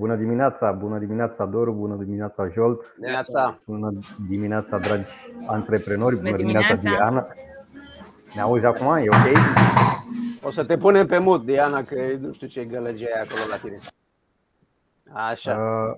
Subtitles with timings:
[0.00, 2.96] Bună dimineața, bună dimineața Doru, bună dimineața Jolt.
[2.98, 3.58] Neața.
[3.66, 3.92] Bună
[4.28, 5.06] dimineața dragi
[5.46, 7.08] antreprenori, bună, Bună dimineața dimineața.
[7.10, 7.26] Diana.
[8.34, 8.94] Ne auzi acum?
[8.96, 9.36] E ok?
[10.42, 13.56] O să te punem pe mut, Diana, că nu știu ce gălăgie ai acolo la
[13.56, 13.76] tine.
[15.12, 15.56] Așa.
[15.58, 15.96] Uh,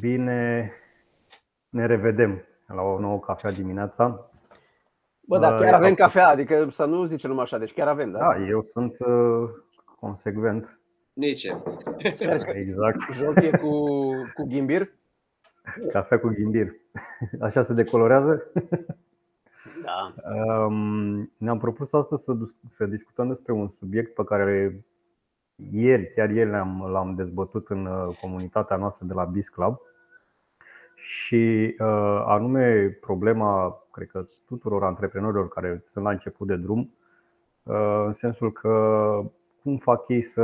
[0.00, 0.72] Bine,
[1.68, 4.18] ne revedem la o nouă cafea dimineața.
[5.20, 7.88] Bă, dar uh, chiar avem am- cafea, adică să nu zicem numai așa, deci chiar
[7.88, 8.18] avem, da?
[8.18, 9.48] Da, eu sunt uh,
[10.00, 10.80] consecvent.
[11.18, 11.82] Nici eu.
[12.14, 12.98] Sper că Exact.
[13.12, 13.68] joc e cu,
[14.34, 14.92] cu ghimbir.
[15.92, 16.74] Cafea cu ghimbir.
[17.40, 18.52] Așa se decolorează?
[19.82, 20.14] Da.
[20.34, 24.84] Um, ne-am propus astăzi să, dus- să discutăm despre un subiect pe care
[25.72, 29.78] ieri, chiar ieri l-am, l-am dezbătut în uh, comunitatea noastră de la Biz Club
[30.94, 36.94] și uh, anume problema, cred că tuturor antreprenorilor care sunt la început de drum,
[37.62, 38.70] uh, în sensul că
[39.62, 40.42] cum fac ei să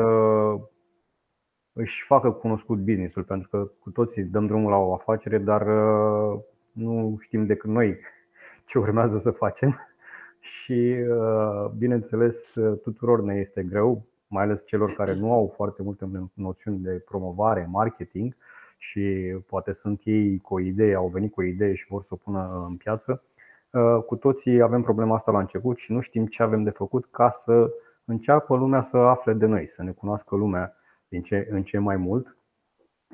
[1.73, 6.41] își facă cunoscut businessul, pentru că cu toții dăm drumul la o afacere, dar uh,
[6.73, 7.99] nu știm decât noi
[8.67, 9.79] ce urmează să facem
[10.41, 16.31] și, uh, bineînțeles, tuturor ne este greu, mai ales celor care nu au foarte multe
[16.35, 18.37] noțiuni de promovare, marketing
[18.77, 22.15] și poate sunt ei cu o idee, au venit cu o idee și vor să
[22.15, 23.23] o pună în piață.
[23.71, 27.07] Uh, Cu toții avem problema asta la început și nu știm ce avem de făcut
[27.11, 27.71] ca să
[28.05, 30.77] înceapă lumea să afle de noi, să ne cunoască lumea
[31.09, 32.37] din ce în ce mai mult.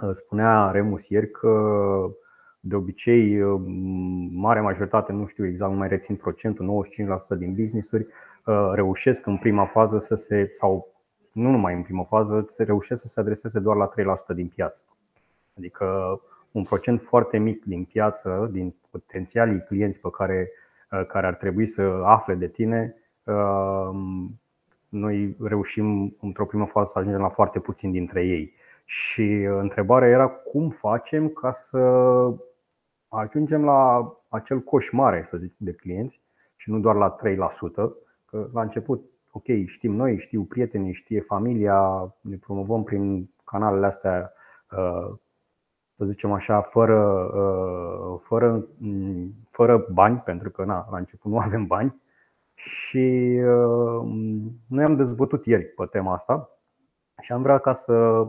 [0.02, 1.50] Uh, Spunea Remus ieri că
[2.60, 3.42] de obicei,
[4.32, 6.84] mare majoritate, nu știu exact, nu mai rețin procentul,
[7.34, 8.06] 95% din business-uri
[8.44, 10.94] uh, reușesc în prima fază să se, sau
[11.32, 13.88] nu numai în prima fază, se reușesc să se adreseze doar la
[14.32, 14.84] 3% din piață.
[15.56, 20.50] Adică un procent foarte mic din piață, din potențialii clienți pe care,
[20.90, 23.90] uh, care ar trebui să afle de tine, uh,
[24.90, 28.52] noi reușim într-o primă fază să ajungem la foarte puțin dintre ei.
[28.84, 31.78] Și întrebarea era cum facem ca să
[33.08, 36.20] ajungem la acel coș mare, să zic, de clienți
[36.56, 37.18] și nu doar la 3%,
[38.24, 44.32] că la început, ok, știm noi, știu prietenii, știe familia, ne promovăm prin canalele astea,
[44.70, 45.14] uh,
[45.92, 51.38] să zicem așa, fără, uh, fără, mm, fără bani, pentru că na, la început nu
[51.38, 52.00] avem bani.
[52.62, 54.10] Și uh,
[54.66, 56.60] noi am dezbătut ieri pe tema asta
[57.20, 58.26] și am vrea ca să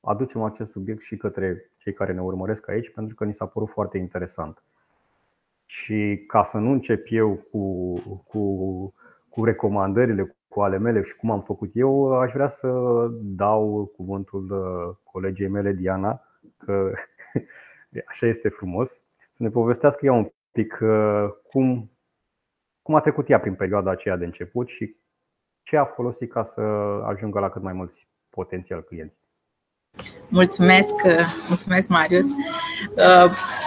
[0.00, 3.68] aducem acest subiect și către cei care ne urmăresc aici, pentru că ni s-a părut
[3.68, 4.62] foarte interesant.
[5.66, 7.94] Și ca să nu încep eu cu,
[8.26, 8.94] cu,
[9.28, 12.70] cu recomandările, cu ale mele și cum am făcut eu, aș vrea să
[13.20, 16.20] dau cuvântul uh, colegei mele, Diana,
[16.56, 16.92] că
[18.08, 18.90] așa este frumos,
[19.32, 21.90] să ne povestească ea un pic uh, cum,
[22.82, 24.96] cum a trecut ea prin perioada aceea de început și
[25.62, 26.60] ce a folosit ca să
[27.06, 29.16] ajungă la cât mai mulți potențial clienți.
[30.28, 30.94] Mulțumesc,
[31.48, 32.26] mulțumesc Marius.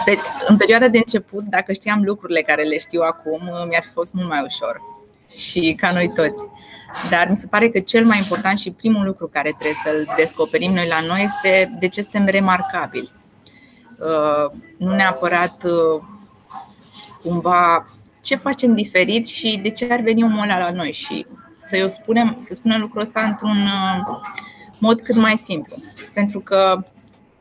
[0.04, 0.16] Pe,
[0.48, 4.28] în perioada de început, dacă știam lucrurile care le știu acum, mi-ar fi fost mult
[4.28, 4.80] mai ușor.
[5.28, 6.48] Și ca noi toți.
[7.10, 10.72] Dar mi se pare că cel mai important și primul lucru care trebuie să-l descoperim
[10.72, 13.12] noi la noi este de ce suntem remarcabili.
[14.78, 15.56] Nu neapărat
[17.22, 17.84] cumva
[18.26, 21.26] ce facem diferit și de ce ar veni omul ăla la noi și
[21.56, 23.68] să, spunem, să spunem lucrul ăsta într-un
[24.78, 25.74] mod cât mai simplu.
[26.14, 26.84] Pentru că,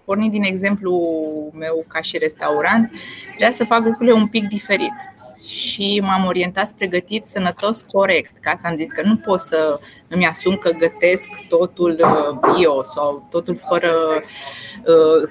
[0.05, 2.91] pornind din exemplul meu ca și restaurant,
[3.27, 4.93] trebuia să fac lucrurile un pic diferit.
[5.47, 8.37] Și m-am orientat spre gătit sănătos corect.
[8.37, 11.99] Ca asta am zis că nu pot să îmi asum că gătesc totul
[12.41, 13.93] bio sau totul fără,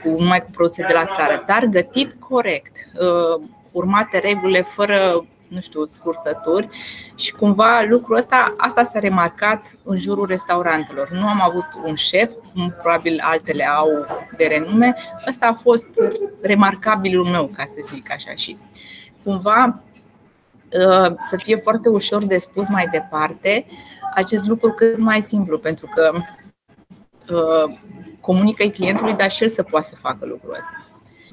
[0.04, 2.76] numai cu produse de la țară, dar gătit corect,
[3.70, 6.68] urmate regulile fără nu știu, scurtături
[7.14, 11.10] și cumva lucrul ăsta, asta s-a remarcat în jurul restaurantelor.
[11.10, 13.88] Nu am avut un șef, cum probabil altele au
[14.36, 14.94] de renume,
[15.28, 15.86] ăsta a fost
[16.40, 18.56] remarcabilul meu, ca să zic așa și
[19.24, 19.80] cumva
[21.18, 23.66] să fie foarte ușor de spus mai departe
[24.14, 26.12] acest lucru cât mai simplu, pentru că
[28.20, 30.86] comunică clientului, dar și el să poată să facă lucrul ăsta.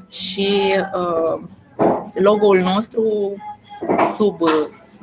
[0.09, 0.75] Și
[2.13, 3.33] logo-ul nostru
[4.15, 4.39] sub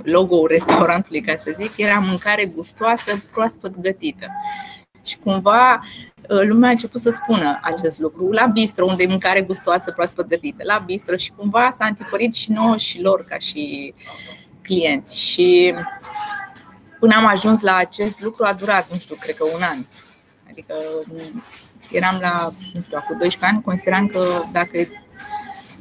[0.03, 4.27] logo-ul restaurantului, ca să zic, era mâncare gustoasă, proaspăt gătită.
[5.03, 5.81] Și cumva
[6.29, 10.63] lumea a început să spună acest lucru la bistro, unde e mâncare gustoasă, proaspăt gătită,
[10.67, 13.95] la bistro și cumva s-a antipărit și nouă și lor ca și
[14.63, 15.21] clienți.
[15.21, 15.75] Și
[17.01, 19.79] până am ajuns la acest lucru a durat, nu știu, cred că un an.
[20.51, 20.75] Adică
[21.91, 24.79] eram la, nu știu, acum 12 ani, consideram că dacă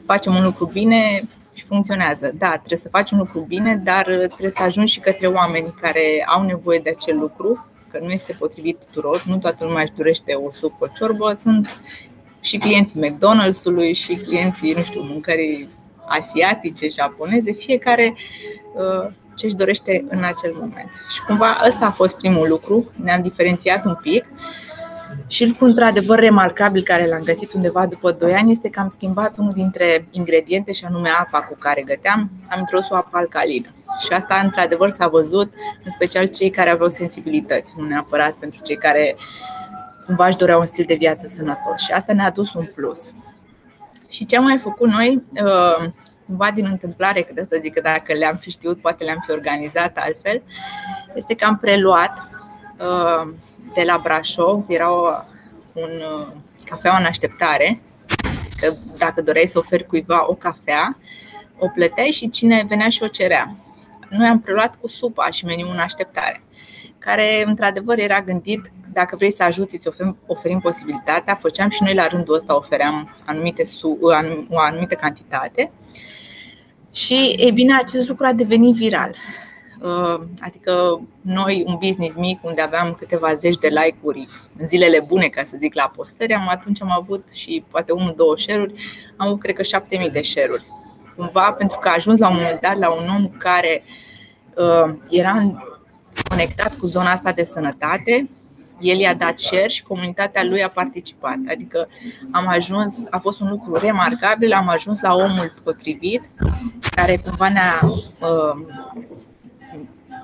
[0.05, 1.37] facem un lucru bine, și
[1.68, 2.31] funcționează.
[2.38, 6.25] Da, trebuie să faci un lucru bine, dar trebuie să ajungi și către oameni care
[6.28, 10.34] au nevoie de acel lucru că nu este potrivit tuturor, nu toată lumea își dorește
[10.34, 11.81] o supă, o ciorbă, sunt
[12.42, 15.69] și clienții McDonald's-ului și clienții, nu știu, mâncării
[16.08, 18.16] asiatice, japoneze, fiecare
[18.74, 20.90] uh, ce își dorește în acel moment.
[21.14, 24.25] Și cumva ăsta a fost primul lucru, ne-am diferențiat un pic
[25.27, 29.38] și lucru într-adevăr remarcabil care l-am găsit undeva după 2 ani este că am schimbat
[29.38, 33.68] unul dintre ingrediente și anume apa cu care găteam, am introdus o apă alcalină.
[34.00, 38.77] Și asta într-adevăr s-a văzut, în special cei care aveau sensibilități, nu neapărat pentru cei
[38.77, 39.15] care
[40.06, 41.81] cumva își doreau un stil de viață sănătos.
[41.81, 43.13] Și asta ne-a adus un plus.
[44.09, 45.89] Și ce am mai făcut noi, uh,
[46.25, 49.31] cumva din întâmplare, că de asta zic că dacă le-am fi știut, poate le-am fi
[49.31, 50.42] organizat altfel,
[51.15, 52.27] este că am preluat
[52.77, 53.33] uh,
[53.74, 55.10] de la Brașov, era o,
[55.74, 56.28] un uh,
[56.66, 57.81] cafea în așteptare,
[58.60, 58.68] că
[58.98, 60.98] dacă doreai să oferi cuiva o cafea,
[61.58, 63.56] o plăteai și cine venea și o cerea.
[64.10, 66.44] Noi am preluat cu supa și meniu în așteptare,
[66.98, 71.36] care într-adevăr era gândit dacă vrei să ajuți, îți oferim, oferim posibilitatea.
[71.36, 74.00] Făceam și noi la rândul ăsta, ofeream anumite su,
[74.50, 75.72] o anumită cantitate.
[76.94, 79.16] Și, e bine, acest lucru a devenit viral.
[79.81, 84.27] Uh, adică noi, un business mic unde aveam câteva zeci de like-uri
[84.57, 88.13] în zilele bune, ca să zic, la postări, am atunci am avut și poate unul,
[88.15, 88.74] două share-uri,
[89.18, 90.65] am avut cred că șapte mii de share-uri.
[91.15, 93.83] Cumva pentru că a ajuns la un moment dat la un om care
[94.56, 95.62] uh, era
[96.30, 98.30] conectat cu zona asta de sănătate,
[98.80, 101.38] el i-a dat share și comunitatea lui a participat.
[101.50, 101.88] Adică
[102.31, 106.21] am ajuns, a fost un lucru remarcabil, am ajuns la omul potrivit,
[106.95, 108.65] care cumva ne-a uh,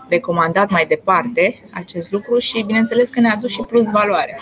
[0.10, 4.40] recomandat mai departe acest lucru și bineînțeles că ne-a adus și plus valoare.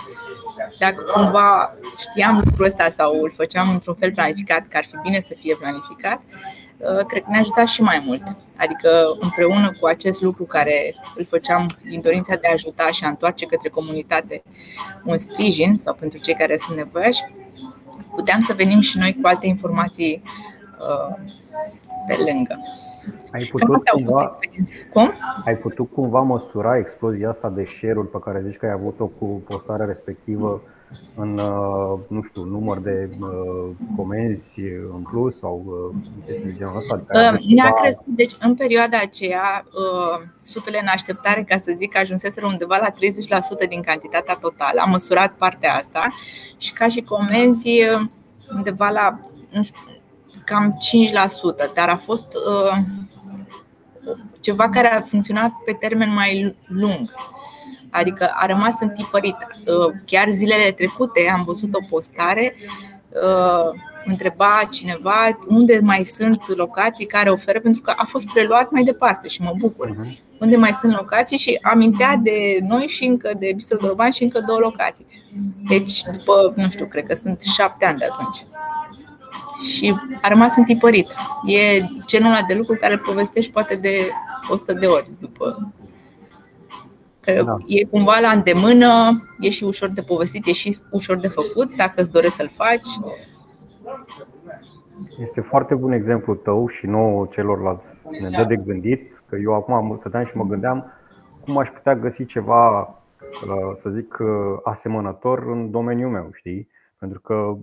[0.79, 5.19] Dacă cumva știam lucrul ăsta sau îl făceam într-un fel planificat, că ar fi bine
[5.19, 6.21] să fie planificat,
[6.77, 8.23] uh, cred că ne-a ajutat și mai mult.
[8.55, 13.07] Adică împreună cu acest lucru care îl făceam din dorința de a ajuta și a
[13.07, 14.43] întoarce către comunitate
[15.03, 17.21] un sprijin sau pentru cei care sunt nevoiași,
[18.15, 20.21] puteam să venim și noi cu alte informații
[20.79, 21.15] uh,
[22.07, 22.59] pe lângă.
[23.31, 24.37] Ai putut, cumva,
[24.93, 25.11] Cum?
[25.45, 29.25] ai putut cumva măsura explozia asta de share-uri pe care zici că ai avut-o cu
[29.25, 30.61] postarea respectivă
[31.15, 34.59] în, uh, nu știu, număr de uh, comenzi
[34.93, 37.03] în plus sau uh, chestii de genul ăsta?
[37.53, 39.63] Ne-a crescut, deci în perioada aceea,
[40.39, 42.89] supele în așteptare, ca să zic, ajunseseră undeva la
[43.65, 44.81] 30% din cantitatea totală.
[44.83, 46.07] Am măsurat partea asta
[46.57, 47.69] și ca și comenzi
[48.55, 49.19] undeva la,
[49.51, 49.90] nu știu,
[50.51, 50.77] cam
[51.69, 52.77] 5%, dar a fost uh,
[54.39, 57.13] ceva care a funcționat pe termen mai lung.
[57.91, 59.35] Adică a rămas întipărit.
[59.65, 62.55] Uh, chiar zilele trecute am văzut o postare,
[63.09, 68.83] uh, întreba cineva unde mai sunt locații care oferă, pentru că a fost preluat mai
[68.83, 69.89] departe și mă bucur.
[69.89, 70.17] Mhm.
[70.39, 74.43] Unde mai sunt locații și amintea de noi și încă de Bistro Dorban și încă
[74.47, 75.07] două locații.
[75.67, 78.45] Deci, după, nu știu, cred că sunt șapte ani de atunci
[79.63, 81.07] și a rămas întipărit.
[81.45, 84.09] E genul ăla de lucru care îl povestești poate de
[84.49, 85.73] 100 de ori după.
[87.19, 87.57] Că da.
[87.65, 89.09] e cumva la îndemână,
[89.39, 93.15] e și ușor de povestit, e și ușor de făcut, dacă îți dorești să-l faci.
[95.19, 97.87] Este foarte bun exemplu tău și nouă celorlalți
[98.19, 100.91] ne dă de gândit, că eu acum stăteam și mă gândeam
[101.41, 102.95] cum aș putea găsi ceva,
[103.75, 104.17] să zic,
[104.63, 106.67] asemănător în domeniul meu, știi?
[106.97, 107.57] Pentru că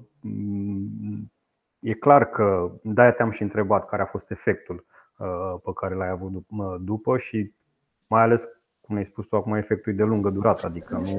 [1.80, 6.08] E clar că de-aia te-am și întrebat care a fost efectul uh, pe care l-ai
[6.08, 6.32] avut
[6.80, 7.52] după și
[8.06, 8.48] mai ales
[8.88, 11.16] cum ai spus tu acum, efectul de lungă durată, adică nu,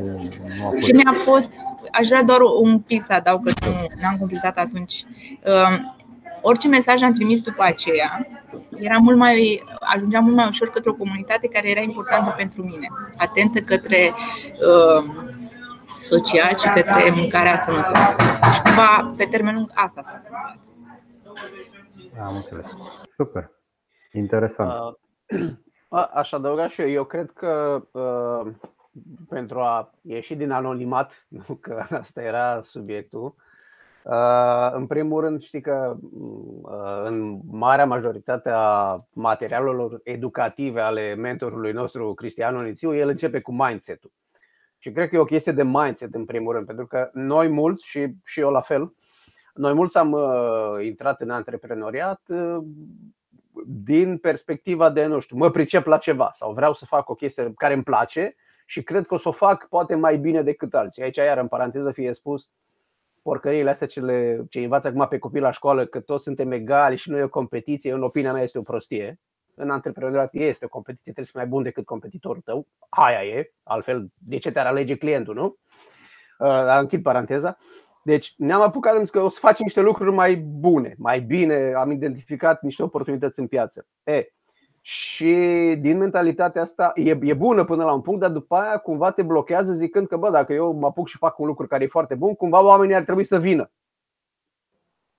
[0.58, 0.86] nu a fost...
[0.86, 1.54] Ce mi-a fost,
[1.92, 3.70] aș vrea doar un pic să adaug că
[4.02, 5.06] nu am completat atunci.
[5.46, 5.96] Um,
[6.42, 8.28] orice mesaj am trimis după aceea,
[8.80, 12.88] era mult mai, ajungea mult mai ușor către o comunitate care era importantă pentru mine,
[13.18, 15.04] atentă către uh,
[16.10, 18.16] social și către mâncarea sănătoasă.
[18.54, 20.58] Și cumva, pe termen lung, asta s-a întâmplat.
[22.28, 22.78] Am înțeles.
[23.16, 23.52] Super.
[24.12, 24.98] Interesant.
[25.90, 26.90] Uh, aș adăuga și eu.
[26.90, 28.52] Eu cred că uh,
[29.30, 33.36] pentru a ieși din anonimat, nu că asta era subiectul,
[34.04, 35.98] Uh, în primul rând, știi că
[36.62, 43.52] uh, în marea majoritate a materialelor educative ale mentorului nostru, Cristian Onițiu, el începe cu
[43.54, 44.12] mindset-ul.
[44.80, 47.88] Și cred că e o chestie de mindset în primul rând, pentru că noi mulți
[47.88, 48.94] și, și eu la fel,
[49.54, 52.58] noi mulți am uh, intrat în antreprenoriat uh,
[53.66, 57.54] din perspectiva de, nu știu, mă pricep la ceva sau vreau să fac o chestie
[57.56, 61.04] care îmi place și cred că o să o fac poate mai bine decât alții.
[61.04, 62.50] Aici, iar în paranteză, fie spus,
[63.22, 66.98] porcăriile astea ce, le, ce învață acum pe copii la școală, că toți suntem egali
[66.98, 69.20] și nu e o competiție, în opinia mea este o prostie.
[69.60, 72.68] În antreprenoriat este o competiție, trebuie să fii mai bun decât competitorul tău.
[72.90, 75.58] Aia e, altfel de ce te-ar alege clientul, nu?
[76.40, 77.58] Uh, închid paranteza.
[78.04, 81.92] Deci ne-am apucat zis că o să facem niște lucruri mai bune, mai bine, am
[81.92, 83.88] identificat niște oportunități în piață.
[84.04, 84.28] E,
[84.82, 85.36] și
[85.80, 89.22] din mentalitatea asta e, e bună până la un punct, dar după aia cumva te
[89.22, 92.16] blochează zicând că bă, dacă eu mă apuc și fac un lucru care e foarte
[92.16, 93.72] bun, cumva oamenii ar trebui să vină.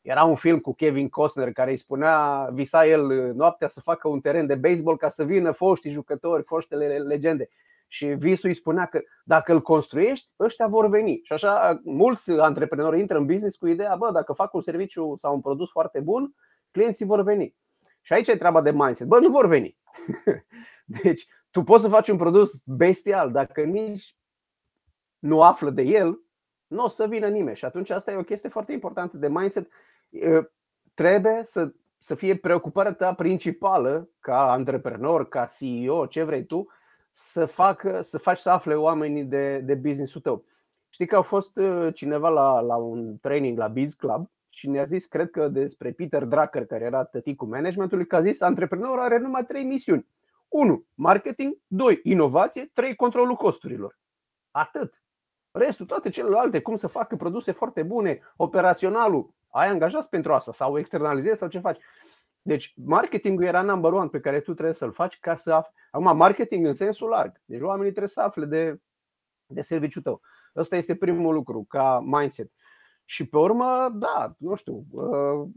[0.03, 4.21] Era un film cu Kevin Costner care îi spunea, visa el noaptea să facă un
[4.21, 7.49] teren de baseball ca să vină foștii jucători, foștele legende.
[7.89, 11.21] Și visul îi spunea că dacă îl construiești, ăștia vor veni.
[11.23, 15.35] Și așa mulți antreprenori intră în business cu ideea, bă, dacă fac un serviciu sau
[15.35, 16.35] un produs foarte bun,
[16.71, 17.55] clienții vor veni.
[18.03, 19.07] Și aici e treaba de mindset.
[19.07, 19.77] Bă, nu vor veni.
[21.03, 24.17] Deci, tu poți să faci un produs bestial, dacă nici
[25.19, 26.21] nu află de el,
[26.67, 27.57] nu o să vină nimeni.
[27.57, 29.71] Și atunci asta e o chestie foarte importantă de mindset.
[30.95, 36.67] Trebuie să, să fie preocuparea ta principală ca antreprenor, ca CEO, ce vrei tu,
[37.11, 40.45] să, facă, să faci să afle oamenii de, de business-ul tău.
[40.91, 44.85] Știi că a fost uh, cineva la, la un training la Biz Club și ne-a
[44.85, 49.19] zis, cred că despre Peter Drucker, care era tăticul managementului, că a zis antreprenorul are
[49.19, 50.07] numai trei misiuni.
[50.49, 50.85] 1.
[50.95, 52.01] Marketing, 2.
[52.03, 52.95] Inovație, 3.
[52.95, 53.99] Controlul costurilor.
[54.51, 55.03] Atât.
[55.51, 60.79] Restul, toate celelalte, cum să facă produse foarte bune, operaționalul, ai angajați pentru asta sau
[60.79, 61.81] externalizezi sau ce faci.
[62.43, 65.75] Deci marketingul era number one pe care tu trebuie să-l faci ca să afli.
[65.91, 67.41] Acum, marketing în sensul larg.
[67.45, 68.81] Deci oamenii trebuie să afle de,
[69.47, 70.21] de serviciul tău.
[70.57, 72.51] Ăsta este primul lucru, ca mindset.
[73.05, 75.49] Și pe urmă, da, nu știu, uh,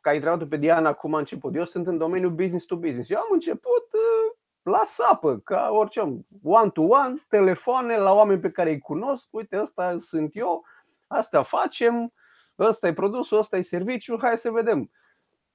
[0.00, 1.54] ca ai întrebat pe Diana cum a început.
[1.54, 3.10] Eu sunt în domeniul business to business.
[3.10, 8.70] Eu am început uh, la sapă, ca orice om, one-to-one, telefoane la oameni pe care
[8.70, 9.28] îi cunosc.
[9.30, 10.64] Uite, ăsta sunt eu,
[11.06, 12.12] asta facem,
[12.58, 14.90] ăsta e produsul, ăsta e serviciul, hai să vedem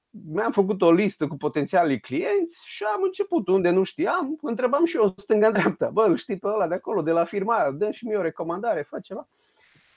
[0.09, 4.95] mi-am făcut o listă cu potențialii clienți și am început unde nu știam, întrebam și
[4.95, 8.17] eu stânga-dreapta, bă, îl știi pe ăla de acolo, de la firma dă și mie
[8.17, 9.27] o recomandare, fă ceva.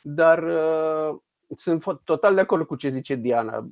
[0.03, 1.19] Dar uh,
[1.57, 3.69] sunt total de acord cu ce zice Diana.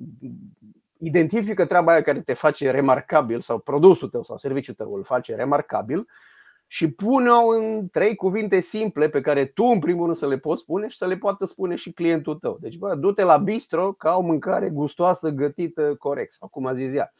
[0.98, 5.34] Identifică treaba aia care te face remarcabil sau produsul tău sau serviciul tău îl face
[5.34, 6.06] remarcabil
[6.72, 10.62] și pune-o în trei cuvinte simple pe care tu în primul rând să le poți
[10.62, 12.58] spune și să le poată spune și clientul tău.
[12.60, 16.94] Deci, bă, du-te la bistro ca o mâncare gustoasă, gătită corect, sau cum a zis
[16.94, 17.12] ea.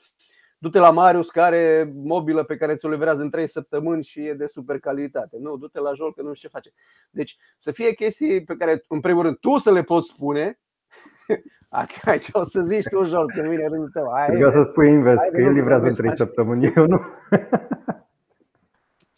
[0.58, 4.46] Du-te la Marius care mobilă pe care ți-o livrează în 3 săptămâni și e de
[4.46, 5.36] super calitate.
[5.40, 6.70] Nu, du-te la Jol că nu știu ce face.
[7.10, 10.58] Deci să fie chestii pe care în primul rând tu să le poți spune
[12.04, 14.12] Aici o să zici tu, Jol, când vine rândul tău.
[14.32, 17.00] Vreau să spui invers, că el livrează în 3 săptămâni, eu nu.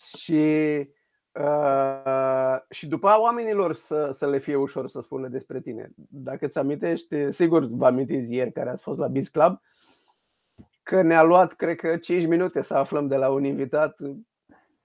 [0.03, 0.43] și,
[1.33, 5.89] uh, și după aia oamenilor să, să le fie ușor să spună despre tine.
[6.09, 9.61] Dacă ți amintești, sigur vă amintiți ieri care ați fost la Biz Club,
[10.83, 13.97] că ne-a luat, cred că, 5 minute să aflăm de la un invitat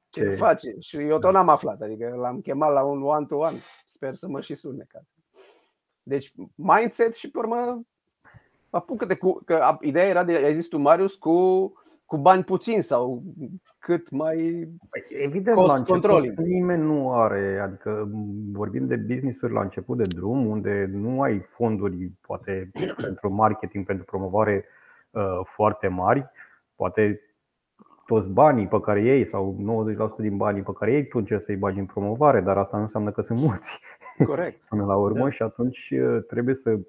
[0.10, 0.76] ce, ce face.
[0.80, 3.58] Și eu tot n-am aflat, adică l-am chemat la un one-to-one.
[3.88, 4.86] Sper să mă și sune.
[4.88, 5.02] Ca.
[6.04, 7.82] Deci, mindset și pe urmă
[8.70, 9.38] apucă-te cu.
[9.46, 11.74] Că ideea era de, ai zis tu, Marius, cu
[12.08, 13.24] cu bani puțini sau
[13.80, 18.10] cât mai păi, Evident, la început nimeni nu are, adică
[18.52, 22.72] vorbim de business-uri la început de drum, unde nu ai fonduri, poate
[23.06, 24.66] pentru marketing, pentru promovare
[25.10, 26.26] uh, foarte mari,
[26.76, 27.22] poate
[28.06, 29.58] toți banii pe care ei sau
[30.14, 32.84] 90% din banii pe care ei tu încerci să-i bagi în promovare, dar asta nu
[32.84, 33.80] înseamnă că sunt mulți.
[34.26, 34.62] Corect.
[34.70, 35.30] Până la urmă da.
[35.30, 36.80] și atunci uh, trebuie să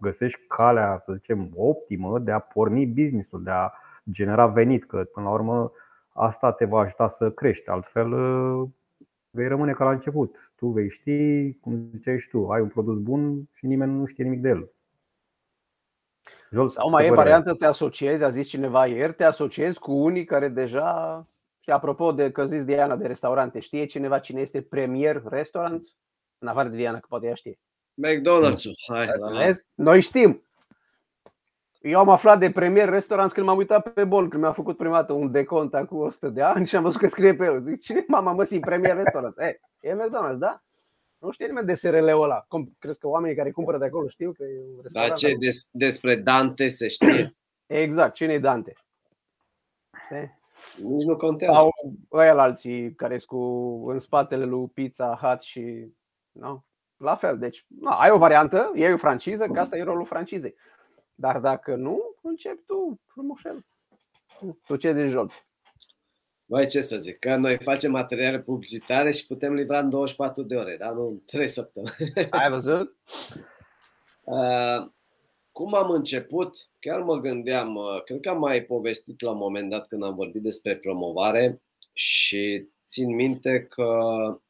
[0.00, 3.70] găsești calea, să zicem, optimă de a porni business-ul, de a
[4.10, 5.72] genera venit, că până la urmă
[6.12, 7.68] asta te va ajuta să crești.
[7.68, 8.68] Altfel uh,
[9.30, 10.52] vei rămâne ca la început.
[10.56, 14.24] Tu vei ști, cum ziceai și tu, ai un produs bun și nimeni nu știe
[14.24, 14.70] nimic de el.
[16.50, 20.24] Jol, Sau mai e variantă, te asociezi, a zis cineva ieri, te asociezi cu unii
[20.24, 21.26] care deja
[21.60, 25.84] și apropo de că zis Diana de restaurante, știe cineva cine este premier restaurant?
[26.38, 27.58] În afară de Diana, că poate ea știe.
[27.94, 28.74] McDonald's-ul.
[28.86, 29.08] Hai,
[29.74, 30.42] Noi știm.
[31.80, 34.94] Eu am aflat de premier restaurant când m-am uitat pe bon, când mi-a făcut prima
[34.94, 37.60] dată un decont cu 100 de ani și am văzut că scrie pe el.
[37.60, 39.38] Zic, cine mama mă premier restaurant?
[39.38, 40.62] E, e McDonald's, da?
[41.18, 42.44] Nu știe nimeni de SRL-ul ăla.
[42.48, 45.10] Cum, crezi că oamenii care cumpără de acolo știu că e un restaurant?
[45.10, 47.36] Dar ce des, despre Dante se știe?
[47.66, 48.72] Exact, cine e Dante?
[50.04, 50.38] Știi?
[50.82, 51.54] Nici nu contează.
[51.54, 51.70] Sau
[52.12, 53.44] ăia alții care sunt cu,
[53.90, 55.86] în spatele lui Pizza Hut și...
[56.32, 56.62] No?
[56.96, 60.54] La fel, deci no, ai o variantă, e o franciză, că asta e rolul francizei.
[61.20, 63.66] Dar dacă nu, începi tu frumușel.
[64.66, 65.30] Tu ce zici, Job?
[66.44, 70.56] Băi, ce să zic, că noi facem materiale publicitare și putem livra în 24 de
[70.56, 71.92] ore, dar nu în 3 săptămâni.
[72.30, 72.96] Ai văzut?
[74.24, 74.90] Uh,
[75.52, 79.88] cum am început, chiar mă gândeam, cred că am mai povestit la un moment dat
[79.88, 81.62] când am vorbit despre promovare
[81.92, 83.98] și țin minte că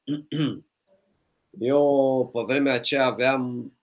[1.58, 3.79] eu pe vremea aceea aveam uh,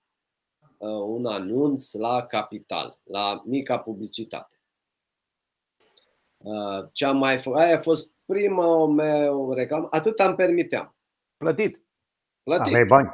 [0.86, 4.60] un anunț la Capital, la mica publicitate.
[6.38, 10.96] Uh, ce am mai făcut, aia a fost prima mea reclamă, atât am permiteam.
[11.38, 11.82] Plătit.
[12.44, 12.66] Plătit.
[12.66, 13.10] Aveai bani.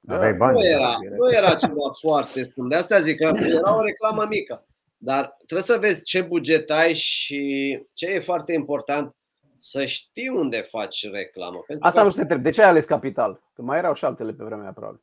[0.00, 0.14] Da.
[0.14, 0.58] Aveai bani.
[0.58, 2.70] Nu era, nu era ceva foarte scump.
[2.70, 4.66] De asta zic că era o reclamă mică.
[4.96, 9.16] Dar trebuie să vezi ce buget ai și ce e foarte important,
[9.56, 11.64] să știi unde faci reclamă.
[11.66, 12.42] Pentru Asta nu se întreb.
[12.42, 13.42] De ce ai ales Capital?
[13.54, 15.02] Că mai erau și altele pe vremea probabil.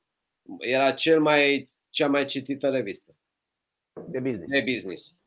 [0.59, 3.15] Era cel mai, cea mai citită revistă.
[4.07, 4.51] De business.
[4.51, 5.19] De business.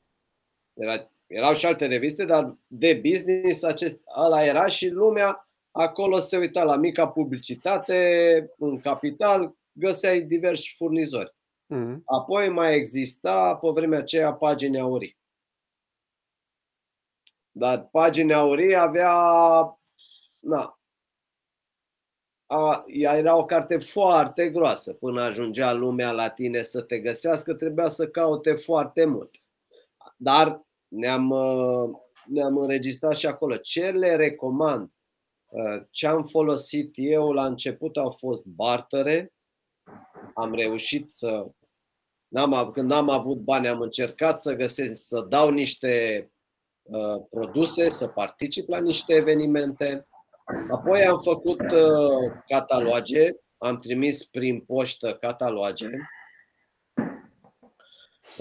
[0.75, 6.37] Era, erau și alte reviste, dar de business acest, ăla era și lumea acolo se
[6.37, 11.35] uita la mica publicitate, în capital, găseai diversi furnizori.
[11.75, 12.01] Mm-hmm.
[12.05, 15.19] Apoi mai exista pe vremea aceea pagini aurii.
[17.51, 19.15] Dar pagini aurii avea,
[20.39, 20.78] na,
[22.51, 24.93] a, ea era o carte foarte groasă.
[24.93, 29.35] Până ajungea lumea la tine să te găsească, trebuia să caute foarte mult.
[30.17, 31.91] Dar ne-am, uh,
[32.25, 33.57] ne-am înregistrat și acolo.
[33.57, 34.91] Ce le recomand?
[35.47, 39.33] Uh, ce am folosit eu la început au fost bartere.
[40.35, 41.47] Am reușit să.
[42.29, 46.25] N-am, când n-am avut bani, am încercat să găsesc, să dau niște
[46.83, 50.07] uh, produse, să particip la niște evenimente.
[50.71, 55.89] Apoi am făcut uh, cataloge, am trimis prin poștă cataloge.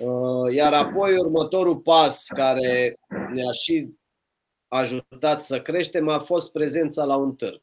[0.01, 3.89] Uh, iar apoi următorul pas care ne-a și
[4.67, 7.61] ajutat să creștem a fost prezența la un târg.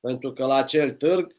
[0.00, 1.37] Pentru că la acel târg, uh,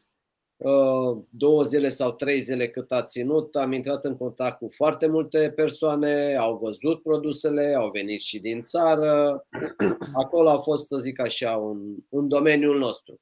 [1.30, 5.52] două zile sau trei zile cât a ținut, am intrat în contact cu foarte multe
[5.56, 9.46] persoane, au văzut produsele, au venit și din țară.
[10.22, 13.20] Acolo a fost, să zic așa, un, un domeniul nostru.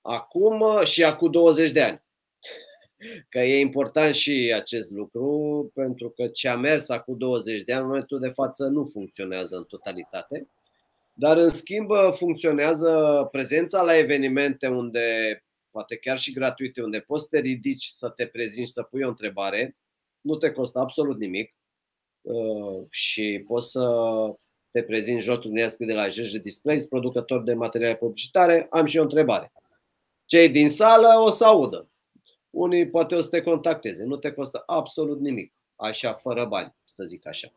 [0.00, 2.02] Acum și acum 20 de ani.
[3.30, 7.82] Că e important și acest lucru, pentru că ce a mers acum 20 de ani,
[7.82, 10.48] în momentul de față, nu funcționează în totalitate.
[11.14, 15.00] Dar, în schimb, funcționează prezența la evenimente unde,
[15.74, 19.08] poate chiar și gratuite, unde poți să te ridici, să te prezinți, să pui o
[19.08, 19.76] întrebare.
[20.20, 21.54] Nu te costă absolut nimic
[22.20, 23.88] uh, și poți să
[24.70, 28.66] te prezinți jotrunească de la Jj Displays, producător de materiale publicitare.
[28.70, 29.52] Am și o întrebare.
[30.24, 31.88] Cei din sală o să audă
[32.54, 37.04] unii poate o să te contacteze, nu te costă absolut nimic, așa, fără bani, să
[37.04, 37.52] zic așa.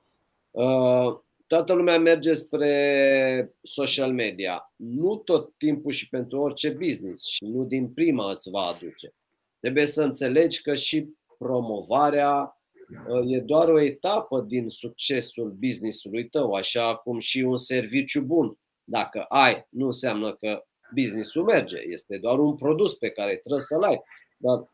[1.48, 4.74] Uh, toată lumea merge spre social media.
[4.76, 9.14] Nu tot timpul și pentru orice business și nu din prima îți va aduce.
[9.60, 11.08] Trebuie să înțelegi că și
[11.38, 12.58] promovarea
[13.08, 18.58] uh, e doar o etapă din succesul businessului tău, așa cum și un serviciu bun.
[18.84, 23.84] Dacă ai, nu înseamnă că businessul merge, este doar un produs pe care trebuie să-l
[23.84, 24.02] ai.
[24.38, 24.70] Dar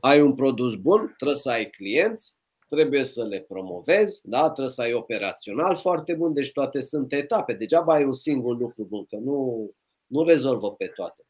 [0.00, 4.42] ai un produs bun, trebuie să ai clienți, trebuie să le promovezi, da?
[4.42, 7.52] trebuie să ai operațional foarte bun, deci toate sunt etape.
[7.52, 9.70] Degeaba ai un singur lucru bun, că nu,
[10.06, 11.22] nu rezolvă pe toate.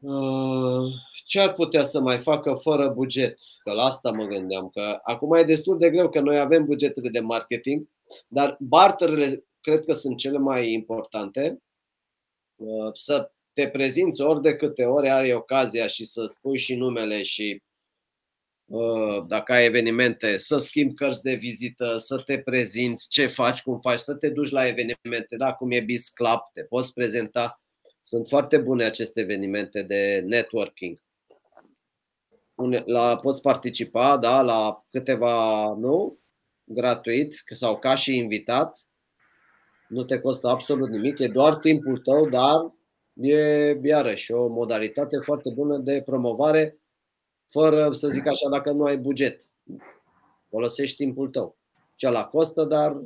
[0.00, 0.92] Uh,
[1.26, 3.38] ce ar putea să mai facă fără buget?
[3.62, 4.68] Că la asta mă gândeam.
[4.68, 7.88] Că acum e destul de greu că noi avem bugetele de marketing,
[8.28, 11.62] dar barterele cred că sunt cele mai importante.
[12.56, 17.22] Uh, să te prezinți ori de câte ori ai ocazia și să spui și numele
[17.22, 17.73] și uh,
[19.26, 23.98] dacă ai evenimente, să schimbi cărți de vizită, să te prezinți, ce faci, cum faci,
[23.98, 27.60] să te duci la evenimente, da, cum e Biz Club, te poți prezenta.
[28.02, 30.98] Sunt foarte bune aceste evenimente de networking.
[32.84, 36.18] La, poți participa da, la câteva, nu?
[36.64, 38.88] Gratuit sau ca și invitat.
[39.88, 42.74] Nu te costă absolut nimic, e doar timpul tău, dar
[43.14, 46.78] e iarăși o modalitate foarte bună de promovare
[47.48, 49.50] fără, să zic așa, dacă nu ai buget.
[50.48, 51.56] Folosești timpul tău.
[51.98, 53.02] la costă, dar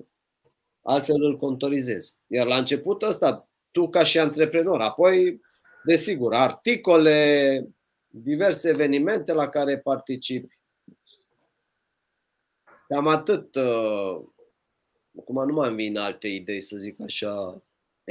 [0.83, 2.19] altfel îl contorizezi.
[2.27, 5.41] Iar la început ăsta, tu ca și antreprenor, apoi,
[5.85, 7.69] desigur, articole,
[8.07, 10.59] diverse evenimente la care participi.
[12.89, 13.55] Cam atât.
[13.55, 14.21] Uh,
[15.19, 17.63] acum nu mai vin alte idei, să zic așa,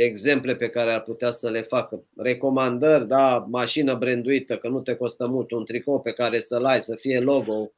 [0.04, 2.04] exemple pe care ar putea să le facă.
[2.16, 6.82] Recomandări, da, mașină branduită, că nu te costă mult, un tricou pe care să-l ai,
[6.82, 7.72] să fie logo,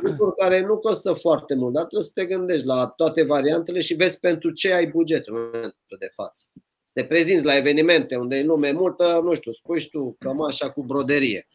[0.00, 3.94] lucruri care nu costă foarte mult, dar trebuie să te gândești la toate variantele și
[3.94, 6.44] vezi pentru ce ai buget în momentul de față.
[6.82, 10.82] Să te prezinți la evenimente unde e lume multă, nu știu, spui tu cămașa cu
[10.82, 11.48] broderie.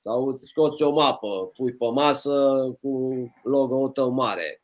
[0.00, 3.10] Sau îți scoți o mapă, pui pe masă cu
[3.42, 4.62] logo-ul tău mare.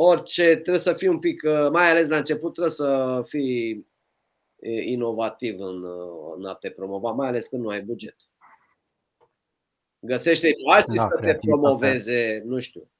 [0.00, 3.86] Orice, trebuie să fii un pic, mai ales la început, trebuie să fii
[4.84, 5.84] inovativ în,
[6.36, 8.16] în a te promova, mai ales când nu ai buget.
[10.00, 12.90] Găsește alții da, să te promoveze, nu știu,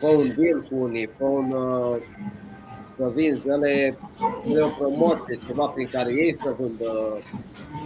[0.00, 2.02] fă un deal cu unii, fă un, uh,
[2.96, 3.98] să vinzi, dă-le,
[4.62, 7.18] o promoție, ceva prin care ei să vândă.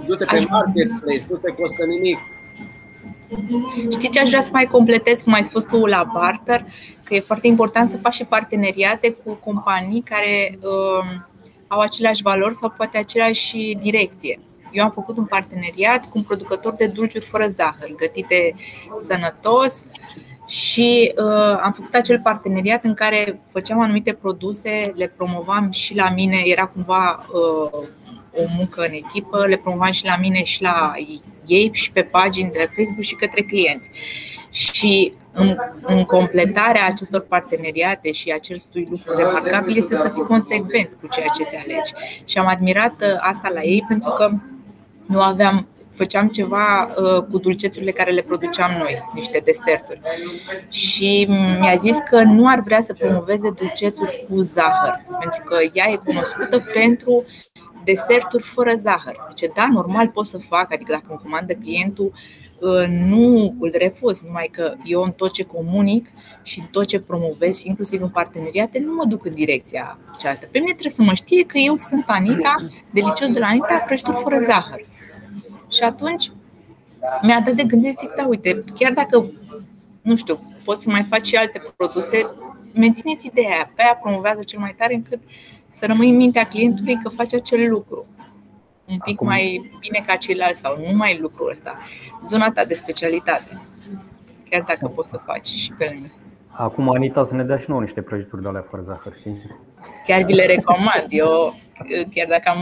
[0.07, 2.19] Du-te pe marketplace, nu te costă nimic.
[3.91, 6.65] Știi ce aș vrea să mai completez, cum ai spus tu la barter,
[7.03, 11.21] că e foarte important să faci și parteneriate cu companii care uh,
[11.67, 14.41] au aceleași valori sau poate aceleași direcție.
[14.73, 18.55] Eu am făcut un parteneriat cu un producător de dulciuri fără zahăr, gătite
[19.03, 19.85] sănătos
[20.47, 26.11] și uh, am făcut acel parteneriat în care făceam anumite produse, le promovam și la
[26.11, 27.81] mine, era cumva uh,
[28.33, 31.23] o muncă în echipă, le promovam și la mine și la ei
[31.73, 33.91] și pe pagini de Facebook și către clienți.
[34.51, 41.07] Și în, în completarea acestor parteneriate și acestui lucru remarcabil este să fii consecvent cu
[41.07, 41.93] ceea ce ți alegi.
[42.25, 44.31] Și am admirat uh, asta la ei pentru că
[45.07, 45.67] nu aveam
[45.99, 50.01] făceam ceva uh, cu dulcețurile care le produceam noi, niște deserturi.
[50.69, 51.27] Și
[51.61, 55.97] mi-a zis că nu ar vrea să promoveze dulcețuri cu zahăr, pentru că ea e
[55.97, 57.25] cunoscută pentru
[57.89, 59.17] deserturi fără zahăr.
[59.29, 62.13] Deci, da, normal pot să fac, adică dacă îmi comandă clientul,
[62.61, 66.07] uh, nu îl refuz, numai că eu în tot ce comunic
[66.43, 70.49] și în tot ce promovez, inclusiv în parteneriate, nu mă duc în direcția cealaltă.
[70.53, 72.57] Pe mine trebuie să mă știe că eu sunt Anita,
[72.91, 74.81] de liceu de la Anita, prăjituri fără zahăr.
[75.69, 76.31] Și atunci
[77.23, 79.31] mi-a dat de gândit, zic, da, uite, chiar dacă,
[80.03, 82.31] nu știu, poți să mai faci și alte produse,
[82.75, 85.21] mențineți ideea aia, pe aia promovează cel mai tare încât
[85.69, 88.07] să rămâi în mintea clientului că faci acel lucru
[88.91, 89.27] un pic Acum...
[89.27, 91.77] mai bine ca ceilalți sau nu mai lucrul ăsta.
[92.27, 93.61] Zona ta de specialitate.
[94.51, 96.13] Chiar dacă poți să faci și pe lângă.
[96.49, 99.43] Acum Anita să ne dea și nouă niște prăjituri de alea fără zahăr, știi?
[100.07, 101.07] Chiar vi le recomand.
[101.09, 101.55] Eu,
[102.15, 102.59] chiar dacă am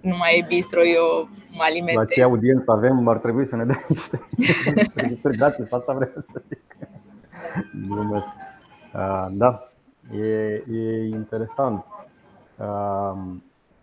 [0.00, 1.94] nu mai e bistro, eu mă alimentez.
[1.94, 4.20] La ce audiență avem, ar trebui să ne dea niște
[4.94, 6.76] prăjituri gratis, asta vreau să zic.
[7.88, 8.28] Glumesc.
[9.30, 9.70] Da,
[10.20, 11.84] e, e interesant.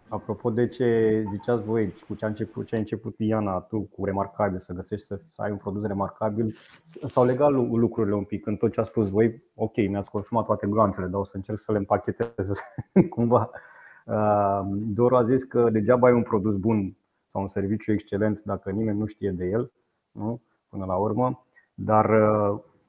[0.09, 4.05] Apropo de ce ziceați voi, cu ce a început, ce a început Iana, tu cu
[4.05, 8.55] remarcabil, să găsești să, să ai un produs remarcabil, s-au legat lucrurile un pic în
[8.55, 9.43] tot ce a spus voi.
[9.55, 12.51] Ok, mi-ați consumat toate glanțele, dar o să încerc să le împachetez
[13.09, 13.49] cumva.
[14.67, 18.97] Doru a zis că degeaba ai un produs bun sau un serviciu excelent dacă nimeni
[18.97, 19.71] nu știe de el,
[20.11, 20.41] nu?
[20.69, 21.45] până la urmă.
[21.73, 22.09] Dar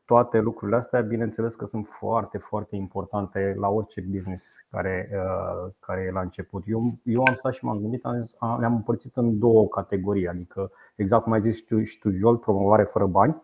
[0.07, 6.01] toate lucrurile astea, bineînțeles că sunt foarte, foarte importante la orice business care, uh, care
[6.01, 6.63] e la început.
[6.67, 10.71] Eu, eu am stat și m-am gândit, am zis, le-am împărțit în două categorii, adică
[10.97, 13.43] exact cum ai zis și tu, și tu Jol, promovare fără bani,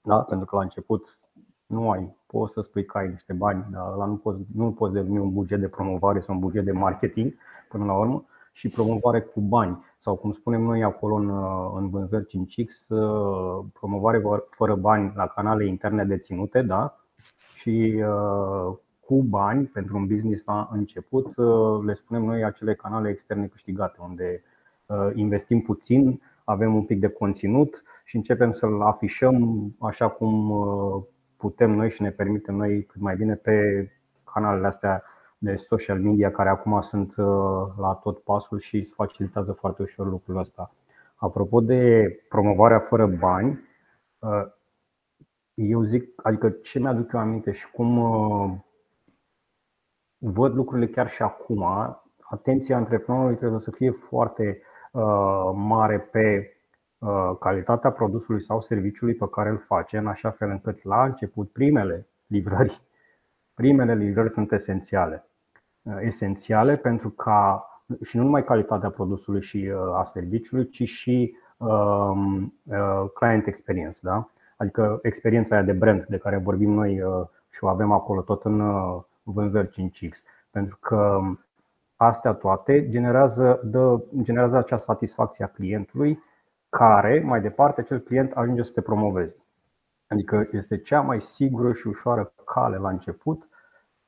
[0.00, 0.22] da?
[0.22, 1.18] pentru că la început
[1.66, 4.94] nu ai, poți să spui că ai niște bani, dar la nu poți, nu poți
[4.94, 7.34] deveni un buget de promovare sau un buget de marketing
[7.68, 8.24] până la urmă
[8.56, 11.28] și promovare cu bani sau cum spunem noi acolo în,
[11.76, 17.00] în vânzări 5X, uh, promovare fără bani la canale interne deținute, da?
[17.54, 23.08] Și uh, cu bani pentru un business la început, uh, le spunem noi acele canale
[23.08, 24.42] externe câștigate, unde
[25.14, 30.52] investim puțin, avem un pic de conținut și începem să-l afișăm așa cum
[31.36, 33.88] putem noi și ne permitem noi cât mai bine pe
[34.32, 35.02] canalele astea
[35.44, 37.26] de social media care acum sunt uh,
[37.78, 40.74] la tot pasul și îți facilitează foarte ușor lucrul ăsta.
[41.14, 43.60] Apropo de promovarea fără bani,
[44.18, 44.46] uh,
[45.54, 48.52] eu zic, adică ce mi-aduc eu aminte și cum uh,
[50.18, 51.64] văd lucrurile chiar și acum,
[52.30, 54.62] atenția antreprenorului trebuie să fie foarte
[55.54, 56.48] mare pe
[57.40, 62.06] calitatea produsului sau serviciului pe care îl face, în așa fel încât la început primele
[62.26, 62.80] livrări,
[63.54, 65.24] primele livrări sunt esențiale.
[65.84, 67.68] Uh, esențiale pentru ca
[68.02, 73.98] și nu numai calitatea produsului și uh, a serviciului, ci și um, uh, client experience,
[74.02, 74.28] da?
[74.56, 77.02] adică experiența aia de brand de care vorbim noi
[77.50, 78.62] și o avem acolo tot în
[79.22, 80.18] vânzări 5X.
[80.50, 81.20] Pentru că
[81.96, 86.22] astea toate generează, dă, generează acea satisfacție a clientului
[86.68, 89.36] care, mai departe, acel client ajunge să te promoveze.
[90.06, 93.48] Adică este cea mai sigură și ușoară cale la început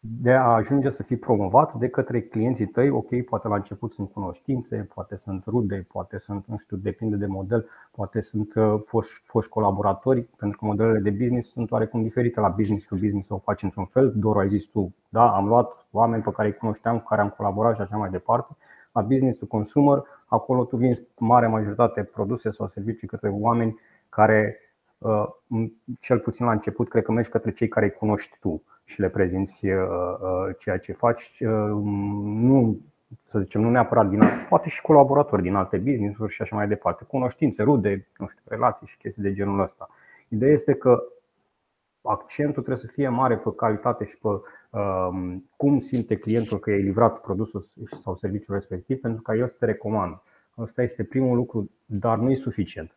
[0.09, 2.91] de a ajunge să fii promovat de către clienții tăi.
[2.91, 7.27] Ok, poate la început sunt cunoștințe, poate sunt rude, poate sunt, nu știu, depinde de
[7.27, 12.41] model, poate sunt uh, foști, foști colaboratori, pentru că modelele de business sunt oarecum diferite.
[12.41, 15.87] La business to business o faci într-un fel, doar ai zis tu, da, am luat
[15.91, 18.57] oameni pe care îi cunoșteam, cu care am colaborat și așa mai departe.
[18.93, 24.59] La business to consumer, acolo tu vinzi mare majoritate produse sau servicii către oameni care,
[24.61, 24.66] uh,
[26.01, 29.09] cel puțin la început, cred că mergi către cei care îi cunoști tu și le
[29.09, 29.77] prezinți uh,
[30.59, 31.43] ceea ce faci.
[32.25, 32.81] Nu,
[33.25, 36.69] să zicem, nu neapărat din alte, poate și colaboratori din alte business-uri și așa mai
[36.69, 39.89] departe, cunoștințe, rude, nu știu, relații și chestii de genul ăsta.
[40.29, 41.03] Ideea este că
[42.01, 44.29] accentul trebuie să fie mare pe calitate și pe
[44.79, 49.57] um, cum simte clientul că e livrat produsul sau serviciul respectiv pentru ca el să
[49.59, 50.23] te recomandă.
[50.55, 52.97] Asta este primul lucru, dar nu e suficient.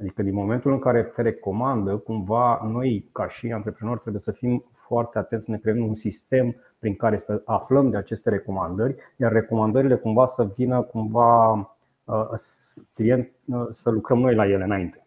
[0.00, 4.64] Adică din momentul în care te recomandă, cumva noi ca și antreprenori trebuie să fim
[4.72, 9.32] foarte atenți să ne creăm un sistem prin care să aflăm de aceste recomandări, iar
[9.32, 11.50] recomandările cumva să vină cumva
[12.04, 12.28] uh,
[12.94, 15.04] client, uh, să lucrăm noi la ele înainte.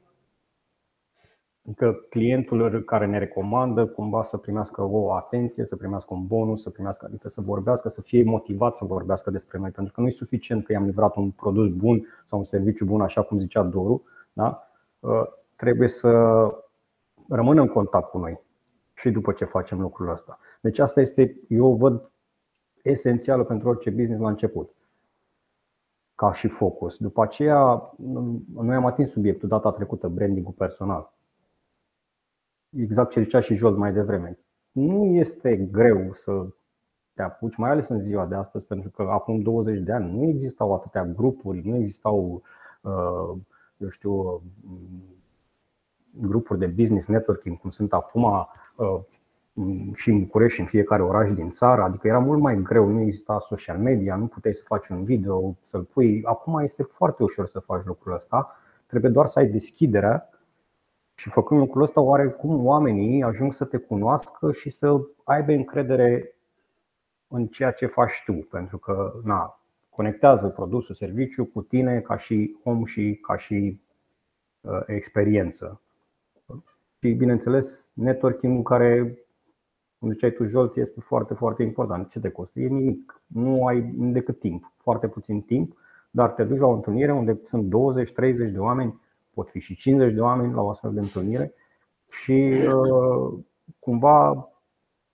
[1.65, 6.69] Adică clientul care ne recomandă cumva să primească o atenție, să primească un bonus, să
[6.69, 9.69] primească, adică să vorbească, să fie motivat să vorbească despre noi.
[9.69, 13.01] Pentru că nu e suficient că i-am livrat un produs bun sau un serviciu bun,
[13.01, 14.03] așa cum zicea Doru,
[14.33, 14.67] da?
[15.03, 15.23] Uh,
[15.55, 16.09] trebuie să
[17.29, 18.39] rămână în contact cu noi
[18.93, 20.39] și după ce facem lucrul ăsta.
[20.61, 22.11] Deci asta este, eu văd
[22.81, 24.75] esențială pentru orice business la început
[26.15, 26.97] ca și focus.
[26.97, 27.93] După aceea,
[28.53, 31.13] noi am atins subiectul data trecută, branding-ul personal
[32.81, 34.39] exact ce zicea și Jolt mai devreme.
[34.71, 36.45] Nu este greu să
[37.13, 40.27] te apuci, mai ales în ziua de astăzi, pentru că acum 20 de ani nu
[40.27, 42.41] existau atâtea grupuri, nu existau,
[42.81, 43.37] uh,
[43.83, 44.41] eu știu,
[46.11, 48.23] grupuri de business networking cum sunt acum
[48.75, 48.99] uh,
[49.95, 53.01] și în București și în fiecare oraș din țară, adică era mult mai greu, nu
[53.01, 56.21] exista social media, nu puteai să faci un video, să-l pui.
[56.25, 58.55] Acum este foarte ușor să faci lucrul ăsta,
[58.87, 60.29] trebuie doar să ai deschiderea
[61.15, 66.35] și făcând lucrul ăsta, oarecum oamenii ajung să te cunoască și să aibă încredere
[67.27, 69.62] în ceea ce faci tu, pentru că na,
[69.95, 73.81] conectează produsul, serviciu cu tine ca și om și ca și
[74.61, 75.81] uh, experiență.
[76.99, 79.17] Și bineînțeles, networking care,
[79.99, 82.09] cum ziceai tu, Jolt, este foarte, foarte important.
[82.09, 82.59] Ce te costă?
[82.59, 83.21] E nimic.
[83.25, 85.77] Nu ai decât timp, foarte puțin timp,
[86.11, 89.01] dar te duci la o întâlnire unde sunt 20-30 de oameni
[89.33, 91.53] pot fi și 50 de oameni la o astfel de întâlnire
[92.09, 93.39] și uh,
[93.79, 94.49] cumva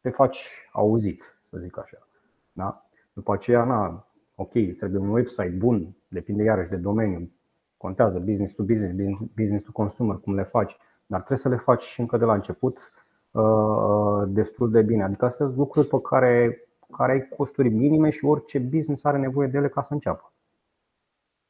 [0.01, 2.07] te faci auzit, să zic așa.
[2.51, 2.85] Da?
[3.13, 4.07] După aceea, na,
[4.41, 7.32] ok, trebuie un website bun, depinde iarăși de domeniu,
[7.78, 11.82] contează business to business, business to consumer, cum le faci, dar trebuie să le faci
[11.82, 12.91] și încă de la început
[13.32, 15.04] uh, destul de bine.
[15.04, 19.47] Adică astea sunt lucruri pe care, care ai costuri minime și orice business are nevoie
[19.47, 20.34] de ele ca să înceapă.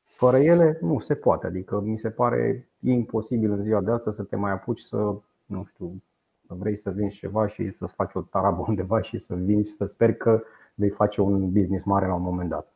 [0.04, 4.24] Fără ele nu se poate, adică mi se pare imposibil în ziua de astăzi să
[4.24, 6.04] te mai apuci să, nu știu,
[6.48, 9.76] să vrei să vinzi ceva și să-ți faci o tarabă undeva și să vinzi și
[9.76, 10.42] să sper că
[10.74, 12.74] vei face un business mare la un moment dat.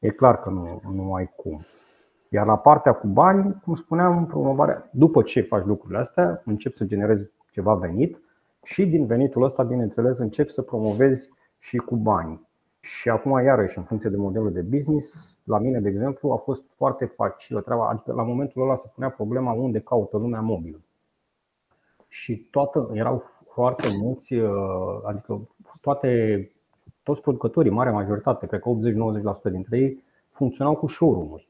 [0.00, 1.64] E clar că nu, nu ai cum.
[2.28, 6.84] Iar la partea cu bani, cum spuneam, promovarea, după ce faci lucrurile astea, începi să
[6.84, 8.20] generezi ceva venit
[8.62, 12.48] și din venitul ăsta, bineînțeles, începi să promovezi și cu bani.
[12.80, 16.74] Și acum, iarăși, în funcție de modelul de business, la mine, de exemplu, a fost
[16.74, 17.88] foarte facilă treaba.
[17.88, 20.80] Adică, la momentul ăla se punea problema unde caută lumea mobil.
[22.08, 24.50] Și toată, erau foarte mulți, uh,
[25.04, 25.48] adică
[25.80, 26.50] toate,
[27.02, 28.70] toți producătorii, marea majoritate, cred că
[29.48, 31.48] 80-90% dintre ei, funcționau cu showroom-uri.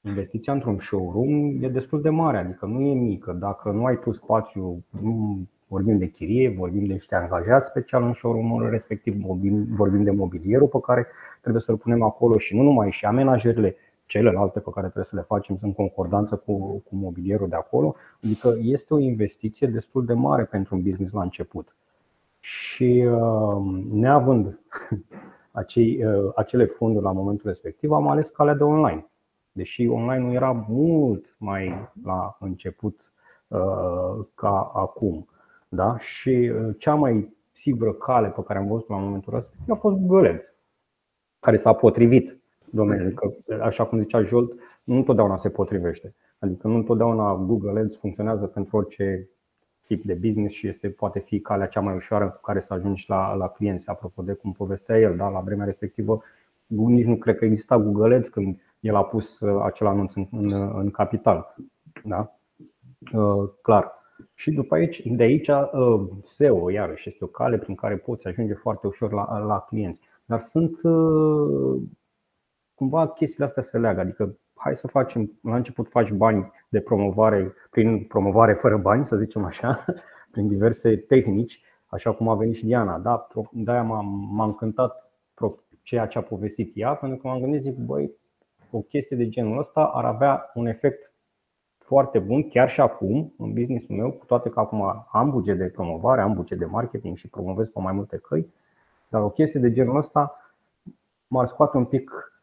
[0.00, 3.32] Investiția într-un showroom e destul de mare, adică nu e mică.
[3.32, 8.12] Dacă nu ai tu spațiu, nu Vorbim de chirie, vorbim de niște angajați special în
[8.12, 11.06] showroom respectiv, vorbim, vorbim de mobilierul pe care
[11.40, 15.22] trebuie să-l punem acolo și nu numai și amenajările celelalte pe care trebuie să le
[15.22, 17.94] facem sunt concordanță cu, cu mobilierul de acolo.
[18.24, 21.76] Adică este o investiție destul de mare pentru un business la început.
[22.40, 24.60] Și uh, neavând
[25.52, 29.10] acei, uh, acele fonduri la momentul respectiv, am ales calea de online.
[29.52, 33.12] Deși online nu era mult mai la început
[33.48, 35.28] uh, ca acum.
[35.68, 35.98] Da?
[35.98, 39.96] Și uh, cea mai sigură cale pe care am văzut la momentul ăsta a fost
[39.96, 40.52] Google Ads,
[41.40, 42.38] care s-a potrivit
[42.70, 43.14] domeniului.
[43.14, 44.52] Că, așa cum zicea Jolt,
[44.84, 46.14] nu întotdeauna se potrivește.
[46.38, 49.28] Adică nu întotdeauna Google Ads funcționează pentru orice
[49.88, 53.04] tip de business și este, poate fi calea cea mai ușoară cu care să ajungi
[53.08, 53.88] la, la clienți.
[53.88, 55.28] Apropo de cum povestea el, da?
[55.28, 56.22] la vremea respectivă,
[56.66, 60.26] nici nu cred că exista Google Ads când el a pus uh, acel anunț în,
[60.30, 61.54] în, în capital.
[62.04, 62.38] Da?
[63.12, 63.92] Uh, clar.
[64.34, 68.54] Și după aici, de aici uh, SEO, iarăși, este o cale prin care poți ajunge
[68.54, 70.00] foarte ușor la, la clienți.
[70.24, 71.82] Dar sunt uh,
[72.74, 74.00] cumva chestiile astea se leagă.
[74.00, 79.16] Adică hai să facem, la început faci bani de promovare, prin promovare fără bani, să
[79.16, 79.84] zicem așa,
[80.32, 82.98] prin diverse tehnici, așa cum a venit și Diana.
[82.98, 85.12] Da, de-aia m-a, m-a încântat
[85.82, 88.12] ceea ce a povestit ea, pentru că m-am gândit, zic, băi,
[88.70, 91.12] o chestie de genul ăsta ar avea un efect
[91.78, 95.64] foarte bun, chiar și acum, în businessul meu, cu toate că acum am buget de
[95.64, 98.52] promovare, am buget de marketing și promovez pe mai multe căi,
[99.08, 100.36] dar o chestie de genul ăsta
[101.26, 102.37] m-ar scoate un pic uh, uh,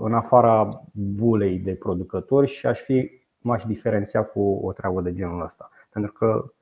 [0.00, 5.44] în afara bulei de producători și aș fi, m-aș diferenția cu o treabă de genul
[5.44, 5.70] ăsta.
[5.90, 6.52] Pentru că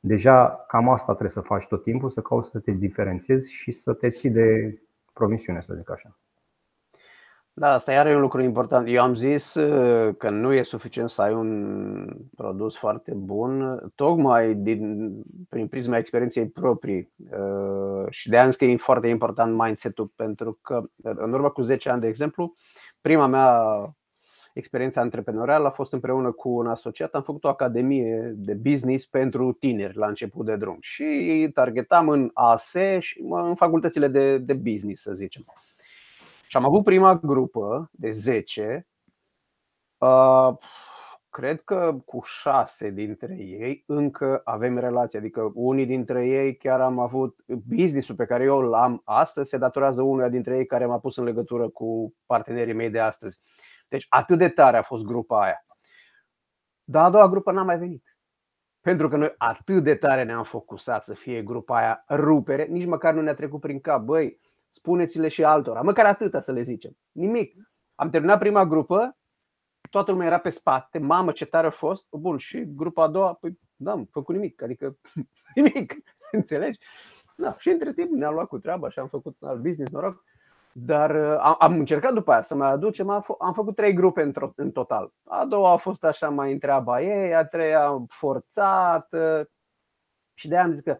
[0.00, 3.92] deja cam asta trebuie să faci tot timpul, să cauți să te diferențiezi și să
[3.92, 4.78] te ții de
[5.12, 6.16] promisiune, să zic așa.
[7.58, 8.88] Da, asta iar e un lucru important.
[8.88, 14.54] Eu am zis uh, că nu e suficient să ai un produs foarte bun, tocmai
[14.54, 15.12] din,
[15.48, 17.12] prin prisma experienței proprii.
[17.30, 21.90] Uh, și de ani că e foarte important mindset-ul, pentru că în urmă cu 10
[21.90, 22.54] ani, de exemplu,
[23.00, 23.62] prima mea
[24.52, 27.14] experiență antreprenorială a fost împreună cu un asociat.
[27.14, 32.30] Am făcut o academie de business pentru tineri la început de drum și targetam în
[32.32, 35.42] ASE și în facultățile de, de business, să zicem.
[36.48, 38.86] Și am avut prima grupă de 10.
[39.98, 40.56] Uh,
[41.30, 45.18] cred că cu șase dintre ei încă avem relație.
[45.18, 50.02] Adică unii dintre ei chiar am avut businessul pe care eu l-am astăzi, se datorează
[50.02, 53.38] unuia dintre ei care m-a pus în legătură cu partenerii mei de astăzi.
[53.88, 55.62] Deci atât de tare a fost grupa aia.
[56.84, 58.16] Dar a doua grupă n-a mai venit.
[58.80, 63.14] Pentru că noi atât de tare ne-am focusat să fie grupa aia rupere, nici măcar
[63.14, 64.02] nu ne-a trecut prin cap.
[64.02, 66.96] Băi, spuneți-le și altora, măcar atâta să le zicem.
[67.12, 67.54] Nimic.
[67.94, 69.16] Am terminat prima grupă,
[69.90, 73.34] toată lumea era pe spate, mamă ce tare a fost, bun, și grupa a doua,
[73.34, 74.98] păi da, am făcut nimic, adică
[75.54, 75.94] nimic,
[76.32, 76.78] înțelegi?
[77.36, 80.24] Da, și între timp ne-am luat cu treaba și am făcut alt business, noroc.
[80.72, 84.22] Dar uh, am, am încercat după aia să mai aducem, am, am făcut trei grupe
[84.22, 85.12] în, în total.
[85.24, 89.08] A doua a fost așa mai întreaba ei, a treia forțat
[90.34, 90.98] și de aia am zis că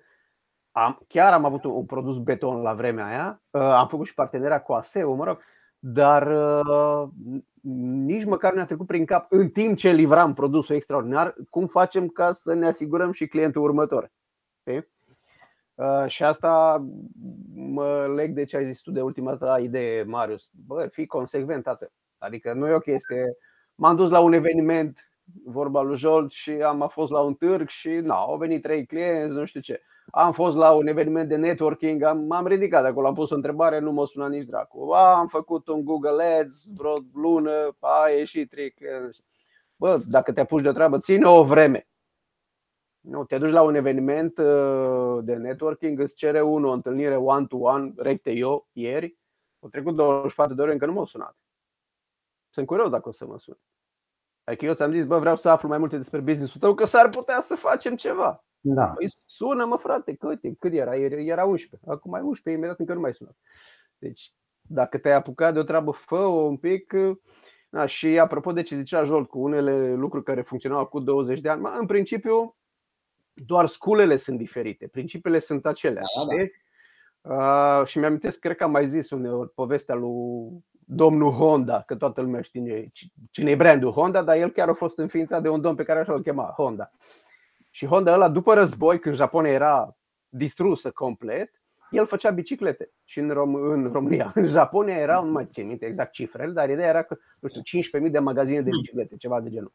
[0.85, 4.61] am, chiar am avut un produs beton la vremea aia, uh, am făcut și parteneria
[4.61, 5.39] cu ASEU, mă rog,
[5.79, 7.09] dar uh,
[7.83, 12.09] nici măcar nu a trecut prin cap în timp ce livram produsul extraordinar, cum facem
[12.09, 14.11] ca să ne asigurăm și clientul următor.
[14.65, 14.89] Okay?
[15.75, 16.85] Uh, și asta
[17.55, 20.51] mă leg de ce ai zis tu de ultima ta idee, Marius.
[20.67, 21.93] Bă, fii consecvent, tată.
[22.19, 23.37] Adică nu e o chestie.
[23.75, 25.11] M-am dus la un eveniment,
[25.45, 29.37] vorba lui Jolt, și am fost la un târg și na, au venit trei clienți,
[29.37, 29.83] nu știu ce.
[30.11, 33.35] Am fost la un eveniment de networking, am, m-am ridicat de acolo, am pus o
[33.35, 34.91] întrebare, nu mă suna nici dracu.
[34.93, 39.23] A, am făcut un Google Ads vreo lună, a ieșit trei clienți.
[39.77, 41.89] Bă, dacă te apuci de o treabă, ține o vreme.
[43.01, 47.93] Nu, te duci la un eveniment uh, de networking, îți cere unul o întâlnire one-to-one,
[47.97, 49.19] recte eu, ieri,
[49.61, 51.37] au trecut 24 de ore, încă nu m-au sunat.
[52.51, 53.59] Sunt curios dacă o să mă sun.
[54.49, 57.09] Adică eu ți-am zis, bă, vreau să aflu mai multe despre business-ul tău, că s-ar
[57.09, 58.45] putea să facem ceva.
[58.61, 58.85] Da.
[58.85, 60.97] Păi sună-mă, frate, cât, cât era?
[60.97, 61.91] Era 11.
[61.91, 63.37] Acum mai 11, imediat încă nu mai sună.
[63.99, 66.95] Deci, dacă te-ai apucat de o treabă, fă-o un pic.
[67.71, 71.49] Da, și apropo de ce zicea Jolt, cu unele lucruri care funcționau cu 20 de
[71.49, 72.57] ani, în principiu,
[73.33, 76.03] doar sculele sunt diferite, principiile sunt acelea.
[76.17, 76.43] Da, da.
[77.81, 82.21] Uh, și mi-am cred că am mai zis uneori povestea lui domnul Honda, că toată
[82.21, 82.93] lumea știe
[83.31, 85.99] cine e brandul Honda, dar el chiar a fost înființat de un domn pe care
[85.99, 86.91] așa îl chema Honda.
[87.71, 89.97] Și Honda ăla, după război, când Japonia era
[90.29, 94.33] distrusă complet, el făcea biciclete și în, Rom- în România.
[94.35, 98.01] În Japonia era, nu mai țin minte exact cifrele, dar ideea era că, nu știu,
[98.07, 99.73] 15.000 de magazine de biciclete, ceva de genul.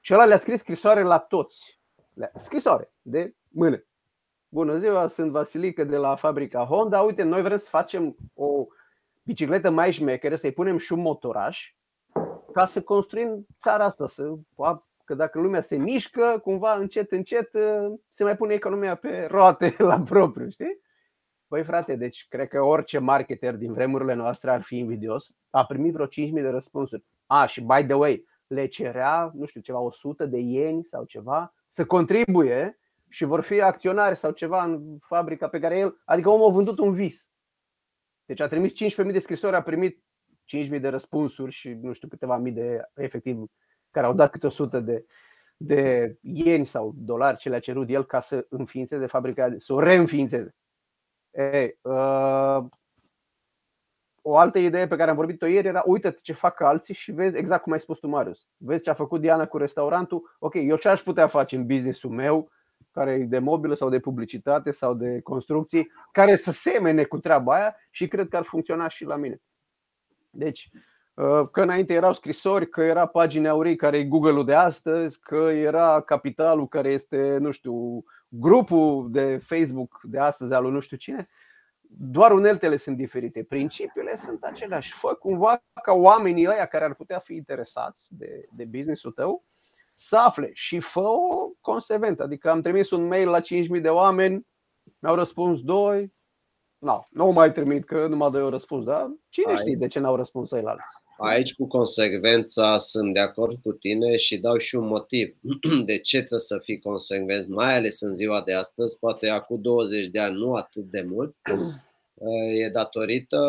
[0.00, 1.80] Și ăla le-a scris scrisoare la toți.
[2.28, 3.76] Scrisoare de mână.
[4.48, 7.00] Bună ziua, sunt Vasilică de la fabrica Honda.
[7.00, 8.66] Uite, noi vrem să facem o
[9.28, 11.74] bicicletă mai șmecheră, să-i punem și un motoraș
[12.52, 14.34] ca să construim țara asta, să
[15.04, 17.50] că dacă lumea se mișcă, cumva încet, încet
[18.08, 20.80] se mai pune economia pe roate la propriu, știi?
[21.48, 25.30] Băi frate, deci cred că orice marketer din vremurile noastre ar fi invidios.
[25.50, 27.04] A primit vreo 5.000 de răspunsuri.
[27.26, 31.54] A, și by the way, le cerea, nu știu, ceva 100 de ieni sau ceva
[31.66, 32.78] să contribuie
[33.10, 36.78] și vor fi acționari sau ceva în fabrica pe care el, adică omul a vândut
[36.78, 37.30] un vis.
[38.28, 38.72] Deci a trimis
[39.04, 40.02] 15.000 de scrisori, a primit
[40.56, 43.44] 5.000 de răspunsuri și nu știu câteva mii de efectiv
[43.90, 45.04] care au dat câte 100 de,
[45.56, 50.54] de ieni sau dolari ce le-a cerut el ca să înființeze fabrica, să o reînființeze.
[51.30, 52.64] Ei, uh,
[54.22, 57.36] o altă idee pe care am vorbit-o ieri era uite ce fac alții și vezi
[57.36, 58.48] exact cum ai spus tu, Marius.
[58.56, 60.36] Vezi ce a făcut Diana cu restaurantul.
[60.38, 62.50] Ok, eu ce aș putea face în businessul meu,
[62.98, 67.54] care e de mobilă sau de publicitate sau de construcții, care să semene cu treaba
[67.54, 69.40] aia și cred că ar funcționa și la mine.
[70.30, 70.68] Deci,
[71.14, 75.50] uh, că înainte erau scrisori, că era pagina aurii care e Google-ul de astăzi, că
[75.54, 80.96] era capitalul care este, nu știu, grupul de Facebook de astăzi al lui nu știu
[80.96, 81.28] cine
[81.90, 84.92] doar uneltele sunt diferite, principiile sunt aceleași.
[84.92, 89.42] Fă cumva ca oamenii ăia care ar putea fi interesați de, de business-ul tău
[90.00, 92.22] să afle și fă o consecventă.
[92.22, 94.46] Adică am trimis un mail la 5.000 de oameni,
[94.98, 96.12] mi-au răspuns doi,
[96.78, 99.56] no, nu mai trimit că nu m-a eu răspuns, dar cine Ai.
[99.56, 100.84] știe de ce n-au răspuns ceilalți?
[101.18, 105.36] Aici cu consecvența sunt de acord cu tine și dau și un motiv
[105.84, 110.06] de ce trebuie să fii consecvent, mai ales în ziua de astăzi, poate acum 20
[110.06, 111.36] de ani, nu atât de mult,
[112.54, 113.40] e datorită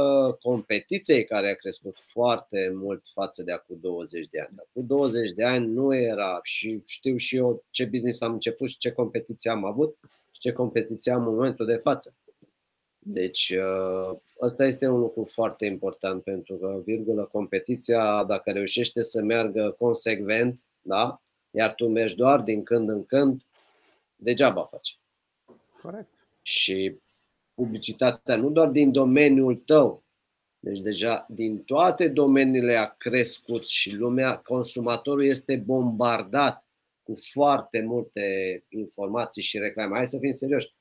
[0.41, 4.57] competiției care a crescut foarte mult față de acum 20 de ani.
[4.59, 8.77] Acum 20 de ani nu era și știu și eu ce business am început și
[8.77, 9.97] ce competiție am avut
[10.31, 12.15] și ce competiție am în momentul de față.
[12.99, 19.21] Deci uh, ăsta este un lucru foarte important pentru că, virgulă, competiția, dacă reușește să
[19.21, 21.21] meargă consecvent, da?
[21.51, 23.41] iar tu mergi doar din când în când,
[24.15, 24.99] degeaba faci.
[25.81, 26.27] Corect.
[26.41, 26.99] Și
[27.59, 30.03] publicitatea nu doar din domeniul tău,
[30.59, 36.65] deci deja din toate domeniile a crescut și lumea, consumatorul este bombardat
[37.03, 38.21] cu foarte multe
[38.69, 39.95] informații și reclame.
[39.95, 40.73] Hai să fim serioși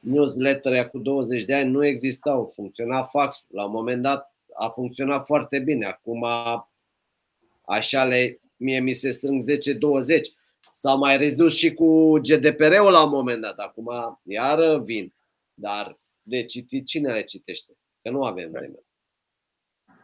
[0.00, 3.46] newsletter cu 20 de ani nu existau, funcționa faxul.
[3.50, 5.86] La un moment dat a funcționat foarte bine.
[5.86, 6.24] Acum
[7.62, 10.20] așa le, mie mi se strâng 10-20.
[10.70, 13.56] S-a mai redus și cu GDPR-ul la un moment dat.
[13.56, 13.88] Acum
[14.22, 15.14] iară vin.
[15.54, 17.72] Dar de citit, cine le citește?
[18.02, 18.78] Că nu avem vreme.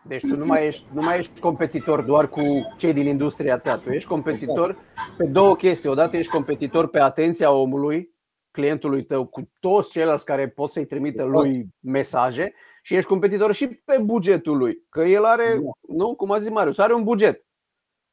[0.09, 2.43] Deci tu nu mai, ești, nu mai ești competitor doar cu
[2.79, 3.79] cei din industria ta.
[3.79, 5.17] Tu ești competitor exact.
[5.17, 5.89] pe două chestii.
[5.89, 8.15] Odată ești competitor pe atenția omului,
[8.51, 13.69] clientului tău cu toți ceilalți care pot să-i trimită lui mesaje și ești competitor și
[13.69, 14.87] pe bugetul lui.
[14.89, 15.95] Că el are, da.
[15.95, 17.47] nu, cum a zis Marius, are un buget.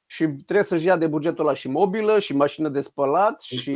[0.06, 3.72] Și trebuie să-și ia de bugetul ăla și mobilă, și mașină de spălat, și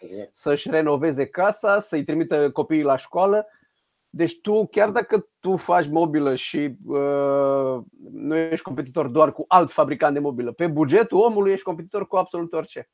[0.00, 0.36] exact.
[0.36, 3.46] să-și renoveze casa, să-i trimită copiii la școală.
[4.10, 7.78] Deci tu, chiar dacă tu faci mobilă și uh,
[8.12, 12.16] nu ești competitor doar cu alt fabricant de mobilă, pe bugetul omului ești competitor cu
[12.16, 12.90] absolut orice.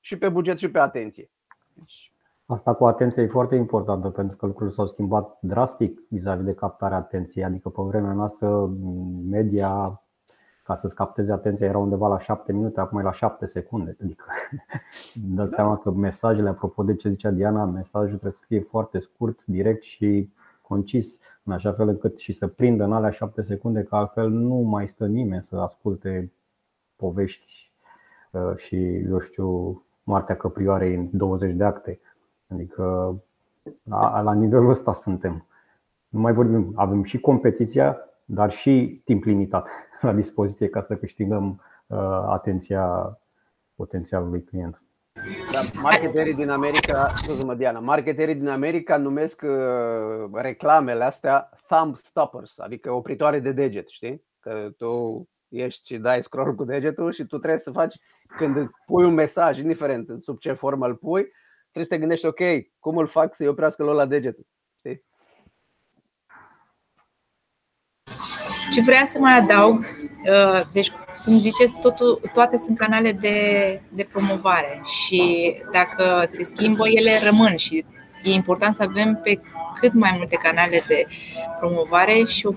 [0.00, 1.30] Și pe buget și pe atenție.
[1.72, 2.12] Deci,
[2.50, 6.96] Asta cu atenție e foarte importantă pentru că lucrurile s-au schimbat drastic vis-a-vis de captarea
[6.96, 7.44] atenției.
[7.44, 8.70] Adică pe vremea noastră
[9.30, 10.02] media
[10.62, 13.96] ca să-ți captezi atenția era undeva la 7 minute, acum e la 7 secunde.
[14.02, 14.24] Adică
[15.36, 19.44] dați seama că mesajele, apropo de ce zicea Diana, mesajul trebuie să fie foarte scurt,
[19.44, 20.30] direct și
[20.68, 24.54] concis, în așa fel încât și să prindă în alea 7 secunde, că altfel nu
[24.54, 26.32] mai stă nimeni să asculte
[26.96, 27.72] povești
[28.30, 32.00] uh, și, eu știu, moartea căprioarei în 20 de acte.
[32.48, 33.14] Adică
[33.82, 35.46] la, la nivelul ăsta suntem.
[36.08, 39.68] Nu mai vorbim, avem și competiția, dar și timp limitat
[40.00, 43.18] la dispoziție ca să câștigăm uh, atenția
[43.74, 44.82] potențialului client.
[45.52, 52.58] Da, marketerii din America, scuze-mă Diana, marketerii din America numesc uh, reclamele astea thumb stoppers,
[52.58, 54.24] adică opritoare de deget, știi?
[54.40, 57.96] Că tu ești și dai scroll cu degetul și tu trebuie să faci
[58.36, 61.22] când pui un mesaj, indiferent sub ce formă îl pui,
[61.60, 62.40] trebuie să te gândești, ok,
[62.78, 64.46] cum îl fac să-i oprească lor la degetul.
[64.78, 65.04] Știi?
[68.70, 70.92] Ce vreau să mai adaug, uh, deci,
[71.24, 77.56] cum ziceți, totul, toate sunt canale de, de promovare și dacă se schimbă, ele rămân
[77.56, 77.84] și
[78.22, 79.40] e important să avem pe
[79.80, 81.06] cât mai multe canale de
[81.58, 82.52] promovare și o,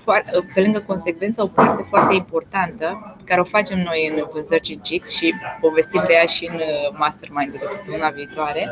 [0.54, 5.10] pe lângă consecvență o parte foarte importantă pe care o facem noi în vânzări Gix
[5.16, 8.70] și povestim de ea și în uh, mastermind de săptămâna viitoare,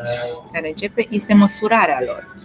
[0.53, 2.37] care începe, este măsurarea lor.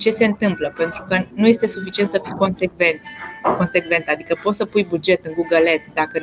[0.00, 0.72] Ce se întâmplă?
[0.76, 3.00] Pentru că nu este suficient să fii consecvent,
[3.56, 4.08] consecvent.
[4.08, 6.22] Adică poți să pui buget în Google Ads, dacă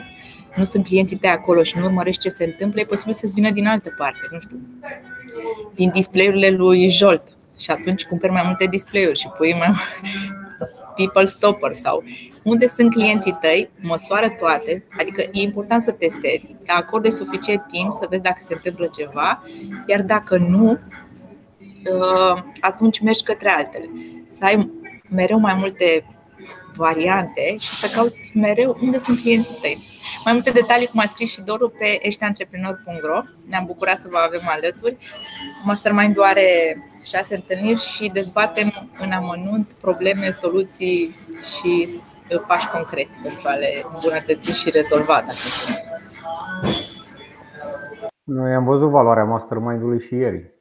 [0.55, 3.49] nu sunt clienții tăi acolo și nu urmărești ce se întâmplă, e posibil să-ți vină
[3.49, 4.59] din altă parte, nu știu,
[5.75, 7.23] din display-urile lui Jolt.
[7.59, 9.73] Și atunci cumperi mai multe display-uri și pui mai
[10.97, 12.03] people stopper sau
[12.43, 17.91] unde sunt clienții tăi, măsoară toate, adică e important să testezi, că acorde suficient timp
[17.91, 19.43] să vezi dacă se întâmplă ceva,
[19.85, 20.77] iar dacă nu, uh,
[22.59, 23.85] atunci mergi către altele.
[24.27, 24.71] Să ai
[25.09, 26.05] mereu mai multe
[26.75, 29.77] variante și să cauți mereu unde sunt clienții tăi.
[30.25, 33.21] Mai multe detalii, cum a scris și Doru, pe eștiantreprenor.ro.
[33.49, 34.97] Ne-am bucurat să vă avem alături.
[35.65, 41.89] Mastermind are șase întâlniri și dezbatem în amănunt probleme, soluții și
[42.31, 45.85] uh, pași concreți pentru a le îmbunătăți și rezolva dacă sunt.
[48.23, 50.56] Noi am văzut valoarea mastermind-ului și ieri.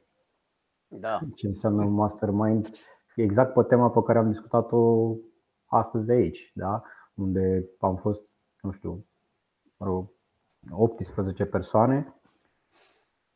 [0.87, 1.19] Da.
[1.35, 2.67] Ce înseamnă un mastermind
[3.15, 5.13] exact pe tema pe care am discutat-o
[5.65, 6.81] astăzi aici, da?
[7.13, 8.21] unde am fost,
[8.61, 9.05] nu știu,
[10.69, 12.15] 18 persoane.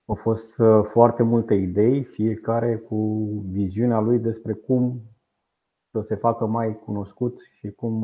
[0.06, 2.95] Au fost uh, foarte multe idei, fiecare cu
[3.45, 5.02] viziunea lui despre cum
[5.91, 8.04] să se facă mai cunoscut și cum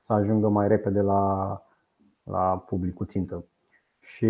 [0.00, 1.62] să ajungă mai repede la,
[2.22, 3.46] la publicul țintă.
[4.06, 4.28] Și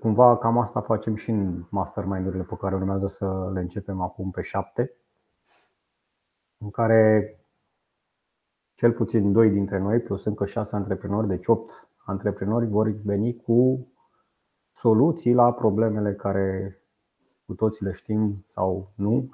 [0.00, 4.42] cumva cam asta facem și în mastermind-urile pe care urmează să le începem acum pe
[4.42, 4.94] 7,
[6.58, 7.36] în care
[8.74, 13.86] cel puțin doi dintre noi, plus încă șase antreprenori, deci opt antreprenori vor veni cu
[14.72, 16.78] soluții la problemele care
[17.46, 19.30] cu toții le știm sau nu,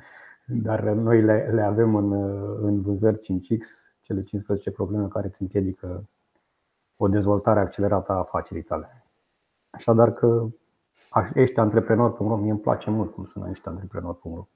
[0.66, 2.12] dar noi le, le avem în,
[2.64, 3.66] în vânzări 5X,
[4.00, 6.08] cele 15 probleme care îți împiedică
[6.96, 8.97] o dezvoltare accelerată a afacerii tale.
[9.70, 10.46] Așadar că
[11.34, 14.48] ești antreprenor.ro, mie îmi place mult cum sună ești antreprenor.ro.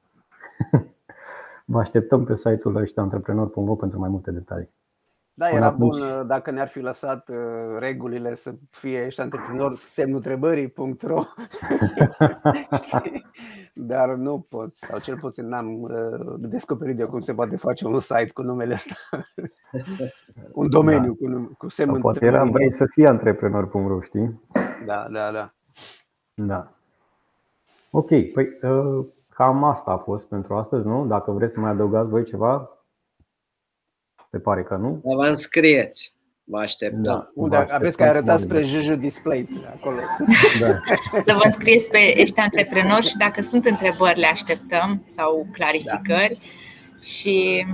[1.64, 4.70] Vă așteptăm pe site-ul eștiantreprenor.ro pentru mai multe detalii.
[5.34, 5.98] Da, era atunci...
[5.98, 7.36] bun dacă ne-ar fi lăsat uh,
[7.78, 11.22] regulile să fie ești antreprenor semnul întrebării.ro
[13.74, 18.00] Dar nu poți, sau cel puțin n-am uh, descoperit eu cum se poate face un
[18.00, 18.94] site cu numele ăsta
[20.52, 21.36] Un domeniu da.
[21.36, 24.40] cu, cu semnul Poate era vrei să fii antreprenor.ro, știi?
[24.86, 25.52] Da, da, da
[26.34, 26.72] Da
[27.90, 31.06] Ok, păi uh, cam asta a fost pentru astăzi, nu?
[31.06, 32.78] Dacă vreți să mai adăugați voi ceva,
[34.30, 35.00] se pare că nu.
[35.02, 36.16] Vă înscrieți.
[36.44, 37.02] Vă așteptăm.
[37.02, 39.96] Da, Unde aveți că arătați spre Juju Displays acolo.
[40.60, 40.66] Da.
[41.26, 47.00] Să vă înscrieți pe Ești Antreprenori și dacă sunt întrebări le așteptăm sau clarificări da.
[47.00, 47.66] și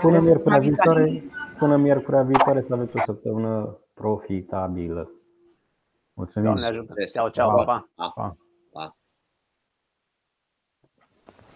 [0.00, 1.22] până miercurea viitoare,
[1.58, 5.10] până miercurea viitoare să aveți o săptămână profitabilă.
[6.12, 6.48] Mulțumim.
[6.48, 6.94] Doamne ajută.
[7.12, 7.64] Ceau, ceau, pa.
[7.94, 8.12] pa.
[8.14, 8.36] pa.